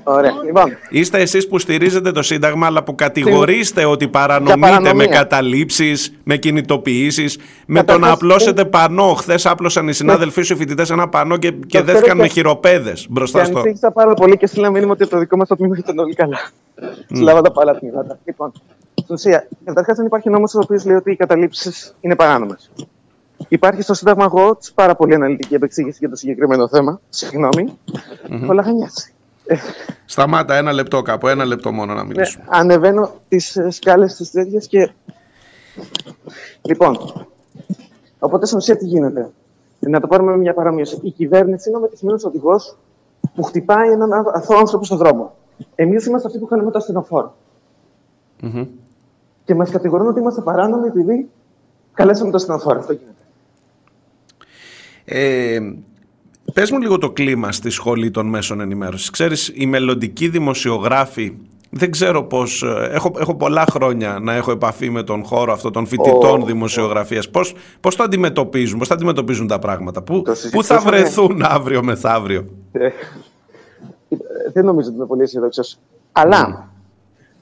Ωραία. 0.09 0.31
Λοιπόν. 0.45 0.77
Είστε 0.89 1.17
εσείς 1.17 1.47
που 1.47 1.59
στηρίζετε 1.59 2.11
το 2.11 2.21
Σύνταγμα, 2.21 2.65
αλλά 2.65 2.83
που 2.83 2.95
κατηγορείστε 2.95 3.85
ότι 3.85 4.07
παρανομείτε 4.07 4.93
με 4.93 5.05
καταλήψεις, 5.05 6.13
με 6.23 6.37
κινητοποιήσεις, 6.37 7.37
με 7.65 7.83
το 7.83 7.97
να 7.97 8.11
απλώσετε 8.11 8.65
πανό. 8.65 9.13
Χθες 9.13 9.45
άπλωσαν 9.45 9.87
οι 9.87 9.93
συνάδελφοί 9.93 10.41
σου 10.41 10.53
οι 10.53 10.55
φοιτητές 10.55 10.89
ένα 10.89 11.09
πανό 11.09 11.37
και, 11.37 11.51
και 11.51 11.81
δέθηκαν 11.81 12.17
με 12.17 12.27
χειροπέδες 12.27 13.07
μπροστά 13.09 13.43
στο. 13.43 13.57
Ανησύχησα 13.59 13.91
πάρα 13.91 14.13
πολύ 14.13 14.37
και 14.37 14.47
στείλα 14.47 14.71
μήνυμα 14.71 14.91
ότι 14.91 15.07
το 15.07 15.17
δικό 15.17 15.37
μας 15.37 15.47
το 15.47 15.55
τμήμα 15.55 15.75
ήταν 15.77 15.99
όλοι 15.99 16.13
καλά. 16.13 16.37
Mm. 16.79 16.83
Συλλάβα 17.11 17.41
τα 17.41 17.51
άλλα 17.55 17.79
τμήματα. 17.79 18.19
Λοιπόν, 18.25 18.51
στην 18.93 19.15
ουσία, 19.15 19.47
καταρχάς 19.65 19.97
δεν 19.97 20.05
υπάρχει 20.05 20.29
νόμος 20.29 20.53
ο 20.53 20.59
οποίος 20.63 20.85
λέει 20.85 20.95
ότι 20.95 21.11
οι 21.11 21.15
καταλήψεις 21.15 21.95
είναι 21.99 22.15
παράνομες. 22.15 22.71
Υπάρχει 23.47 23.81
στο 23.81 23.93
Σύνταγμα 23.93 24.31
Watch 24.35 24.71
πάρα 24.75 24.95
πολύ 24.95 25.13
αναλυτική 25.13 25.53
επεξήγηση 25.53 25.97
για 25.99 26.09
το 26.09 26.15
συγκεκριμένο 26.15 26.67
θέμα. 26.67 27.01
Συγγνώμη. 27.09 27.77
Mm-hmm. 28.29 28.47
Όλα 28.47 28.63
Σταμάτα 30.05 30.55
ένα 30.55 30.73
λεπτό 30.73 31.01
κάπου, 31.01 31.27
ένα 31.27 31.45
λεπτό 31.45 31.71
μόνο 31.71 31.93
να 31.93 32.03
μιλήσουμε. 32.03 32.43
Ναι, 32.43 32.57
ανεβαίνω 32.57 33.13
τις 33.27 33.55
ε, 33.55 33.69
σκάλες 33.69 34.15
της 34.15 34.31
τέτοιες 34.31 34.67
και... 34.67 34.91
Λοιπόν, 36.61 36.97
οπότε 38.19 38.45
στην 38.45 38.57
ουσία 38.57 38.77
τι 38.77 38.85
γίνεται; 38.85 39.31
Να 39.79 39.99
το 39.99 40.07
πάρουμε 40.07 40.31
με 40.31 40.37
μια 40.37 40.53
παραμείωση. 40.53 40.99
Η 41.01 41.11
κυβέρνηση 41.11 41.69
είναι 41.69 41.77
ο 41.77 41.81
μετρησμένος 41.81 42.23
οδηγός 42.23 42.77
που 43.35 43.43
χτυπάει 43.43 43.91
έναν 43.91 44.13
αθώο 44.13 44.57
άνθρωπο 44.57 44.83
στον 44.83 44.97
δρόμο. 44.97 45.35
Εμείς 45.75 46.05
είμαστε 46.05 46.27
αυτοί 46.27 46.39
που 46.39 46.45
κάνουμε 46.45 46.71
το 46.71 46.77
ασθενοφόρο. 46.77 47.35
Mm-hmm. 48.41 48.67
Και 49.45 49.55
μας 49.55 49.69
κατηγορούν 49.69 50.07
ότι 50.07 50.19
είμαστε 50.19 50.41
παράνομοι 50.41 50.87
επειδή 50.87 51.29
καλέσαμε 51.93 52.29
το 52.29 52.37
ασθενοφόρο. 52.37 52.79
Αυτό 52.79 52.93
γίνεται. 52.93 53.23
Ε, 55.05 55.59
πες 56.57 56.71
μου 56.71 56.79
λίγο 56.79 56.97
το 56.97 57.11
κλίμα 57.11 57.51
στη 57.51 57.69
σχολή 57.69 58.11
των 58.11 58.25
μέσων 58.25 58.59
ενημέρωσης. 58.59 59.09
Ξέρεις, 59.09 59.51
οι 59.55 59.65
μελλοντικοί 59.65 60.27
δημοσιογράφοι, 60.27 61.37
δεν 61.69 61.91
ξέρω 61.91 62.23
πώς, 62.23 62.63
ε, 62.63 62.89
έχω, 62.91 63.11
έχω 63.19 63.35
πολλά 63.35 63.65
χρόνια 63.69 64.19
να 64.21 64.33
έχω 64.33 64.51
επαφή 64.51 64.89
με 64.89 65.03
τον 65.03 65.23
χώρο 65.23 65.53
αυτό 65.53 65.71
των 65.71 65.85
φοιτητών 65.85 66.41
oh, 66.41 66.45
δημοσιογραφίας. 66.45 67.29
Πώς, 67.29 67.53
πώς 67.79 67.95
το 67.95 68.03
αντιμετωπίζουν, 68.03 68.79
πώς 68.79 68.87
θα 68.87 68.93
αντιμετωπίζουν 68.93 69.47
τα 69.47 69.59
πράγματα, 69.59 70.01
πού, 70.01 70.21
πού 70.51 70.63
θα 70.63 70.79
βρεθούν 70.79 71.41
αύριο 71.43 71.83
μεθαύριο; 71.83 72.45
Ε, 72.71 72.89
δεν 74.53 74.65
νομίζω 74.65 74.87
ότι 74.87 74.97
είμαι 74.97 75.05
πολύ 75.05 75.21
αισιοδόξο. 75.21 75.61
Αλλά 76.11 76.67
mm. 76.67 76.69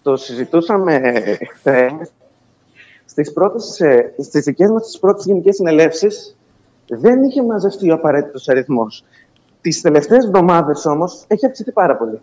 το 0.04 0.16
συζητούσαμε 0.16 0.96
ε, 1.64 1.88
στις, 3.06 3.34
πρώτες, 3.34 3.80
ε, 3.80 4.14
στις 4.20 4.44
δικές 4.44 4.70
μας 4.70 4.86
τις 4.86 5.00
πρώτες 5.00 5.26
γενικές 5.26 5.56
συνελεύσεις 5.56 6.36
δεν 6.88 7.24
είχε 7.24 7.44
μαζευτεί 7.44 7.92
ο 7.92 7.94
απαραίτητος 7.94 8.50
αριθμός. 8.50 9.04
Τις 9.62 9.82
τελευταίες 9.82 10.26
εβδομάδες 10.26 10.86
όμως 10.86 11.24
έχει 11.28 11.46
αυξηθεί 11.46 11.72
πάρα 11.72 11.98
πολύ. 11.98 12.22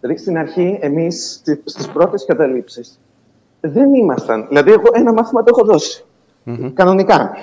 Δηλαδή 0.00 0.20
στην 0.20 0.38
αρχή, 0.38 0.78
εμείς 0.80 1.42
στις 1.64 1.88
πρώτες 1.88 2.24
καταλήψεις 2.24 3.00
δεν 3.60 3.94
ήμασταν. 3.94 4.46
Δηλαδή, 4.48 4.70
εγώ 4.70 4.90
ένα 4.92 5.12
μάθημα 5.12 5.42
το 5.42 5.54
έχω 5.58 5.78
Κανονικά. 6.74 7.36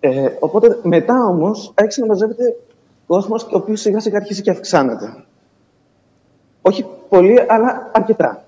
Ε, 0.00 0.28
οπότε 0.40 0.78
μετά 0.82 1.26
όμως 1.26 1.72
άρχισε 1.74 2.00
να 2.00 2.06
μαζεύεται 2.06 2.56
κόσμος 3.06 3.46
και 3.46 3.54
ο 3.54 3.58
οποίος 3.58 3.80
σιγά 3.80 4.00
σιγά 4.00 4.16
αρχίζει 4.16 4.42
και 4.42 4.50
αυξάνεται. 4.50 5.24
Όχι 6.62 6.86
πολύ, 7.08 7.44
αλλά 7.48 7.90
αρκετά. 7.94 8.44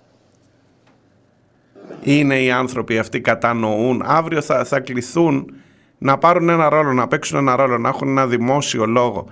Είναι 2.03 2.43
οι 2.43 2.51
άνθρωποι 2.51 2.99
αυτοί 2.99 3.21
κατανοούν. 3.21 4.03
Αύριο 4.05 4.41
θα, 4.41 4.65
θα 4.65 4.81
κληθούν 4.81 5.55
να 5.99 6.19
πάρουν 6.19 6.49
ένα 6.49 6.69
ρόλο, 6.69 6.93
να 6.93 7.09
παίξουν 7.09 7.39
ένα 7.39 7.57
ρόλο, 7.57 7.79
να 7.79 7.89
έχουν 7.89 8.09
ένα 8.09 8.27
δημόσιο 8.27 8.87
λόγο, 8.87 9.27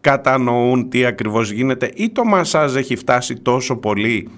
κατανοούν 0.00 0.88
τι 0.88 1.04
ακριβώς 1.04 1.50
γίνεται 1.50 1.90
ή 1.94 2.10
το 2.10 2.24
μασάζ 2.24 2.76
έχει 2.76 2.96
φτάσει 2.96 3.34
τόσο 3.34 3.76
πολύ, 3.76 4.28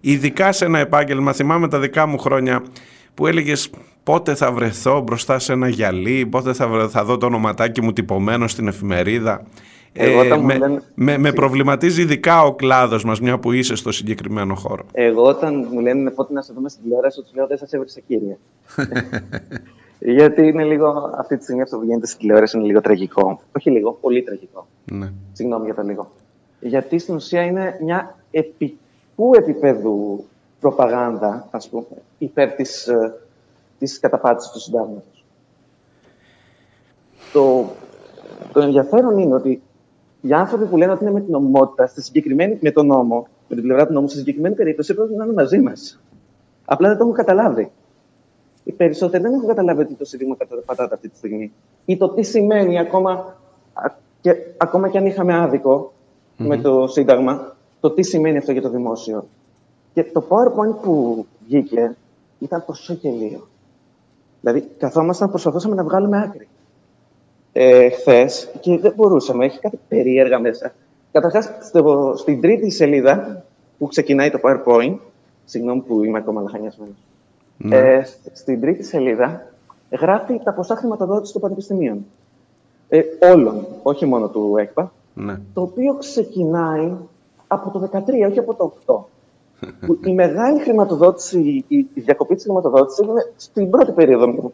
ειδικά 0.00 0.52
σε 0.52 0.64
ένα 0.64 0.78
επάγγελμα, 0.78 1.32
θυμάμαι 1.32 1.68
τα 1.68 1.78
δικά 1.78 2.06
μου 2.06 2.18
χρόνια 2.18 2.62
που 3.14 3.26
έλεγες 3.26 3.70
πότε 4.02 4.34
θα 4.34 4.52
βρεθώ 4.52 5.00
μπροστά 5.00 5.38
σε 5.38 5.52
ένα 5.52 5.68
γυαλί, 5.68 6.26
πότε 6.26 6.52
θα, 6.52 6.88
θα 6.90 7.04
δω 7.04 7.16
το 7.16 7.26
ονοματάκι 7.26 7.82
μου 7.82 7.92
τυπωμένο 7.92 8.48
στην 8.48 8.68
εφημερίδα. 8.68 9.42
Ε, 9.96 10.36
με, 10.42 10.58
λένε... 10.58 10.82
με, 10.94 11.18
με, 11.18 11.32
προβληματίζει 11.32 12.02
ειδικά 12.02 12.42
ο 12.42 12.54
κλάδος 12.54 13.04
μας, 13.04 13.20
μια 13.20 13.38
που 13.38 13.52
είσαι 13.52 13.74
στο 13.74 13.92
συγκεκριμένο 13.92 14.54
χώρο. 14.54 14.84
Εγώ, 14.92 15.22
όταν 15.22 15.68
μου 15.72 15.80
λένε 15.80 16.10
πότε 16.10 16.32
να 16.32 16.42
σε 16.42 16.52
δούμε 16.52 16.68
στην 16.68 16.82
τηλεόραση, 16.82 17.20
του 17.20 17.30
λέω 17.34 17.46
δεν 17.46 17.58
σας 17.58 17.72
έβρισα 17.72 18.00
κύριε. 18.06 18.36
Γιατί 20.06 20.46
είναι 20.46 20.64
λίγο, 20.64 21.14
αυτή 21.16 21.36
τη 21.36 21.42
στιγμή 21.42 21.62
αυτό 21.62 21.78
που 21.78 21.84
γίνεται 21.84 22.06
στην 22.06 22.18
τηλεόραση 22.18 22.56
είναι 22.56 22.66
λίγο 22.66 22.80
τραγικό. 22.80 23.40
Όχι 23.56 23.70
λίγο, 23.70 23.92
πολύ 23.92 24.22
τραγικό. 24.22 24.66
Ναι. 24.92 25.12
Συγγνώμη 25.32 25.64
για 25.64 25.74
το 25.74 25.82
λίγο. 25.82 26.10
Γιατί 26.60 26.98
στην 26.98 27.14
ουσία 27.14 27.42
είναι 27.42 27.78
μια 27.82 28.16
επικού 28.30 29.34
επίπεδου 29.34 30.24
προπαγάνδα, 30.60 31.48
ας 31.50 31.68
πούμε, 31.68 31.86
υπέρ 32.18 32.52
της, 32.52 32.86
ε, 32.86 33.14
της 33.78 33.98
καταπάτησης 33.98 34.52
του 34.52 34.60
συντάγματος. 34.60 35.24
Το, 37.32 37.64
το 38.52 38.60
ενδιαφέρον 38.60 39.18
είναι 39.18 39.34
ότι 39.34 39.62
οι 40.20 40.32
άνθρωποι 40.32 40.64
που 40.64 40.76
λένε 40.76 40.92
ότι 40.92 41.04
είναι 41.04 41.12
με 41.12 41.20
την 41.20 41.30
νομιμότητα, 41.30 41.86
στη 41.86 42.02
συγκεκριμένη, 42.02 42.58
με 42.60 42.70
τον 42.70 42.86
νόμο, 42.86 43.26
με 43.48 43.54
την 43.54 43.64
πλευρά 43.64 43.86
του 43.86 43.92
νόμου, 43.92 44.08
στη 44.08 44.18
συγκεκριμένη 44.18 44.54
περίπτωση 44.54 44.92
έπρεπε 44.92 45.14
να 45.14 45.24
είναι 45.24 45.32
μαζί 45.32 45.58
μας. 45.58 46.00
Απλά 46.64 46.88
δεν 46.88 46.96
το 46.96 47.02
έχουν 47.04 47.16
καταλάβει 47.16 47.70
οι 48.64 48.72
περισσότεροι 48.72 49.22
δεν 49.22 49.32
έχουν 49.32 49.46
καταλάβει 49.46 49.82
ότι 49.82 49.94
το 49.94 50.04
Σύνταγμα 50.04 50.36
καταπατάται 50.36 50.94
αυτή 50.94 51.08
τη 51.08 51.16
στιγμή. 51.16 51.52
Ή 51.84 51.96
το 51.96 52.08
τι 52.08 52.22
σημαίνει 52.22 52.78
ακόμα 52.78 53.36
και, 54.20 54.36
ακόμα 54.56 54.88
και 54.88 54.98
αν 54.98 55.06
είχαμε 55.06 55.34
άδικο 55.34 55.92
mm-hmm. 55.92 56.46
με 56.46 56.56
το 56.56 56.86
Σύνταγμα, 56.86 57.56
το 57.80 57.90
τι 57.90 58.02
σημαίνει 58.02 58.38
αυτό 58.38 58.52
για 58.52 58.62
το 58.62 58.70
δημόσιο. 58.70 59.26
Και 59.94 60.04
το 60.04 60.24
PowerPoint 60.28 60.82
που 60.82 61.26
βγήκε 61.46 61.96
ήταν 62.38 62.64
τόσο 62.66 62.92
γελίο. 62.92 63.48
Δηλαδή, 64.40 64.68
καθόμασταν, 64.78 65.28
προσπαθούσαμε 65.28 65.74
να 65.74 65.84
βγάλουμε 65.84 66.22
άκρη. 66.22 66.48
Ε, 67.52 67.88
Χθες 67.88 68.50
και 68.60 68.78
δεν 68.78 68.92
μπορούσαμε, 68.96 69.44
έχει 69.44 69.60
κάτι 69.60 69.78
περίεργα 69.88 70.38
μέσα. 70.38 70.74
Καταρχάς, 71.12 71.50
στην 72.14 72.40
τρίτη 72.40 72.70
σελίδα 72.70 73.44
που 73.78 73.86
ξεκινάει 73.86 74.30
το 74.30 74.38
PowerPoint, 74.42 74.96
συγγνώμη 75.44 75.80
που 75.80 76.04
είμαι 76.04 76.18
ακόμα 76.18 76.40
λαχανιασμένος. 76.40 77.03
Ναι. 77.56 77.76
Ε, 77.76 78.06
στην 78.32 78.60
τρίτη 78.60 78.82
σελίδα 78.82 79.46
γράφει 79.90 80.40
τα 80.44 80.52
ποσά 80.52 80.76
χρηματοδότησης 80.76 81.32
των 81.32 81.42
πανεπιστημίων. 81.42 82.06
Ε, 82.88 83.02
όλων, 83.32 83.66
όχι 83.82 84.06
μόνο 84.06 84.28
του 84.28 84.54
ΕΚΠΑ. 84.58 84.92
Ναι. 85.14 85.40
Το 85.54 85.62
οποίο 85.62 85.94
ξεκινάει 85.94 86.92
από 87.46 87.70
το 87.70 87.90
2013, 87.92 88.28
όχι 88.28 88.38
από 88.38 88.54
το 88.54 88.72
8. 88.86 89.04
η 90.04 90.12
μεγάλη 90.12 90.60
χρηματοδότηση, 90.60 91.64
η, 91.68 91.76
η 91.94 92.00
διακοπή 92.00 92.34
της 92.34 92.44
χρηματοδότησης 92.44 93.06
είναι 93.06 93.32
στην 93.36 93.70
πρώτη 93.70 93.92
περίοδο. 93.92 94.52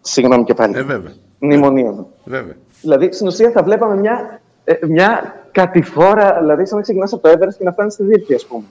Συγγνώμη 0.00 0.44
και 0.44 0.54
πάλι. 0.54 0.78
Ε, 0.78 0.82
βέβαια. 0.82 1.12
Μνημονίων. 1.38 2.06
Βέβαια. 2.24 2.56
Δηλαδή, 2.80 3.12
στην 3.12 3.26
ουσία 3.26 3.50
θα 3.50 3.62
βλέπαμε 3.62 3.96
μια, 3.96 4.40
ε, 4.64 4.86
μια 4.86 5.34
κατηφόρα, 5.52 6.38
δηλαδή 6.40 6.66
σαν 6.66 6.76
να 6.76 6.82
ξεκινάς 6.82 7.12
από 7.12 7.22
το 7.22 7.28
Everest 7.28 7.54
και 7.58 7.64
να 7.64 7.72
φτάνεις 7.72 7.92
στη 7.92 8.02
Δίρκη, 8.02 8.34
ας 8.34 8.46
πούμε. 8.46 8.62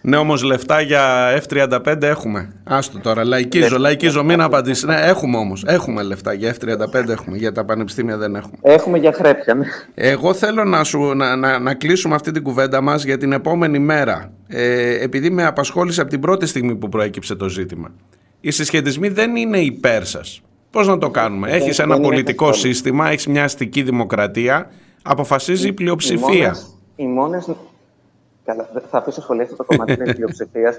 Ναι, 0.00 0.16
όμως 0.16 0.42
λεφτά 0.42 0.80
για 0.80 1.34
F35 1.48 2.02
έχουμε. 2.02 2.52
Άστο 2.64 2.98
τώρα. 2.98 3.24
Λαϊκίζω, 3.24 3.78
λαϊκίζω, 3.78 4.24
μην 4.24 4.40
απαντήσεις. 4.40 4.84
Ναι, 4.84 4.96
έχουμε 5.00 5.36
όμως. 5.36 5.64
Έχουμε 5.66 6.02
λεφτά 6.02 6.32
για 6.32 6.54
F35 6.54 7.08
έχουμε. 7.08 7.36
Για 7.36 7.52
τα 7.52 7.64
πανεπιστήμια 7.64 8.16
δεν 8.16 8.34
έχουμε. 8.34 8.56
Έχουμε 8.62 8.98
για 8.98 9.12
χρέπια, 9.12 9.54
ναι. 9.54 9.64
Εγώ 9.94 10.34
θέλω 10.34 10.64
να, 10.64 10.84
σου, 10.84 11.14
να, 11.14 11.36
να, 11.36 11.58
να 11.58 11.74
κλείσουμε 11.74 12.14
αυτή 12.14 12.30
την 12.30 12.42
κουβέντα 12.42 12.80
μας 12.80 13.04
για 13.04 13.18
την 13.18 13.32
επόμενη 13.32 13.78
μέρα. 13.78 14.32
Ε, 14.48 15.02
επειδή 15.02 15.30
με 15.30 15.44
απασχόλησε 15.46 16.00
από 16.00 16.10
την 16.10 16.20
πρώτη 16.20 16.46
στιγμή 16.46 16.74
που 16.74 16.88
προέκυψε 16.88 17.34
το 17.34 17.48
ζήτημα. 17.48 17.90
Οι 18.40 18.50
συσχετισμοί 18.50 19.08
δεν 19.08 19.36
είναι 19.36 19.58
υπέρ 19.58 20.04
σας. 20.04 20.40
Πώς 20.70 20.86
να 20.86 20.98
το 20.98 21.10
κάνουμε; 21.10 21.50
Έχεις 21.50 21.78
ένα 21.78 22.00
πολιτικό 22.00 22.52
σύστημα, 22.52 23.10
έχεις 23.10 23.26
μια 23.26 23.44
αστική 23.44 23.82
δημοκρατία, 23.82 24.70
αποφασίζει 25.02 25.68
η 25.68 25.72
πλειοψηφία. 25.72 26.56
Οι 26.96 27.06
μόνε 27.06 27.44
Καλά, 28.46 28.68
θα 28.90 28.98
αφήσω 28.98 29.20
σχολεία 29.20 29.42
αυτό 29.42 29.56
το 29.56 29.64
κομμάτι 29.64 29.96
της 29.96 30.14
πλειοψηφίας. 30.16 30.78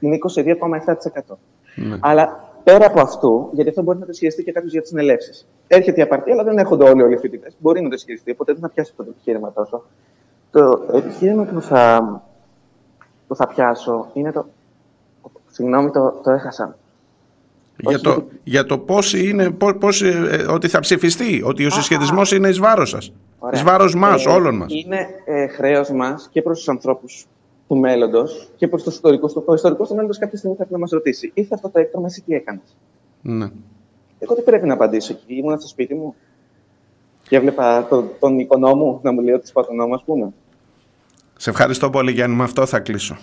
Είναι 0.00 0.18
22,7%. 0.34 1.36
Ναι. 1.74 1.98
Αλλά 2.00 2.52
πέρα 2.64 2.86
από 2.86 3.00
αυτού, 3.00 3.48
γιατί 3.52 3.68
αυτό 3.68 3.82
μπορεί 3.82 3.98
να 3.98 4.04
το 4.04 4.10
ισχυριστεί 4.10 4.44
και 4.44 4.52
κάποιος 4.52 4.72
για 4.72 4.80
τις 4.80 4.90
συνελεύσεις. 4.90 5.46
Έρχεται 5.66 6.00
η 6.00 6.02
απαρτία, 6.02 6.32
αλλά 6.32 6.44
δεν 6.44 6.58
έρχονται 6.58 6.84
όλοι, 6.84 7.02
όλοι 7.02 7.14
οι 7.14 7.18
φοιτητέ. 7.18 7.52
Μπορεί 7.58 7.80
να 7.80 7.88
το 7.88 7.94
ισχυριστεί, 7.94 8.30
οπότε 8.30 8.52
δεν 8.52 8.60
θα 8.60 8.68
πιάσει 8.68 8.90
αυτό 8.90 9.04
το 9.04 9.10
επιχείρημα 9.10 9.52
τόσο. 9.52 9.84
Το 10.50 10.86
επιχείρημα 10.92 11.44
που 11.44 11.60
θα, 11.60 12.22
που 13.26 13.36
θα 13.36 13.46
πιάσω 13.46 14.10
είναι 14.12 14.32
το. 14.32 14.46
Συγγνώμη, 15.50 15.90
το, 15.90 16.20
το 16.22 16.30
έχασα. 16.30 16.76
Για 17.76 18.00
το, 18.00 18.28
για 18.44 18.66
το 18.66 18.78
πώς 18.78 19.14
είναι, 19.14 19.50
πώς, 19.78 20.02
ε, 20.02 20.46
ότι 20.48 20.68
θα 20.68 20.80
ψηφιστεί, 20.80 21.42
ότι 21.44 21.66
ο 21.66 21.70
συσχετισμός 21.70 22.32
είναι 22.32 22.48
εις 22.48 22.58
βάρος 22.58 22.90
σας. 22.90 23.12
Εις 23.52 23.62
βάρος 23.62 23.94
μας, 23.94 24.26
ε, 24.26 24.28
όλων 24.28 24.56
μας. 24.56 24.72
Είναι 24.72 25.06
ε, 25.24 25.46
χρέος 25.46 25.90
μας 25.90 26.28
και 26.32 26.42
προς 26.42 26.58
τους 26.58 26.68
ανθρώπους 26.68 27.26
του 27.68 27.76
μέλλοντος 27.76 28.48
και 28.56 28.68
προς 28.68 28.82
του 28.82 28.90
ιστορικού. 28.90 29.44
Ο 29.44 29.54
ιστορικός 29.54 29.88
του 29.88 29.94
μέλλοντος 29.94 30.18
κάποια 30.18 30.38
στιγμή 30.38 30.56
θα 30.56 30.66
να 30.68 30.78
μας 30.78 30.90
ρωτήσει: 30.90 31.30
Ήρθε 31.34 31.54
αυτό 31.54 31.68
το 31.68 31.78
έκτομα, 31.78 32.06
εσύ 32.06 32.22
τι 32.22 32.34
έκανες; 32.34 32.76
Ναι. 33.22 33.50
Εγώ 34.18 34.34
τι 34.34 34.42
πρέπει 34.42 34.66
να 34.66 34.74
απαντήσω 34.74 35.12
εκεί. 35.12 35.34
Ήμουν 35.34 35.58
στο 35.58 35.68
σπίτι 35.68 35.94
μου 35.94 36.14
και 37.28 37.36
έβλεπα 37.36 37.86
τον, 37.88 38.10
τον 38.18 38.38
οικονόμο 38.38 39.00
να 39.02 39.12
μου 39.12 39.20
λέει 39.20 39.34
ότι 39.34 39.46
σπάω 39.46 39.64
τον 39.64 39.76
νόμο, 39.76 39.94
ας 39.94 40.02
πούμε. 40.04 40.32
Σε 41.36 41.50
ευχαριστώ 41.50 41.90
πολύ, 41.90 42.12
Γιάννη. 42.12 42.36
Με 42.36 42.42
αυτό 42.42 42.66
θα 42.66 42.80
κλείσω. 42.80 43.16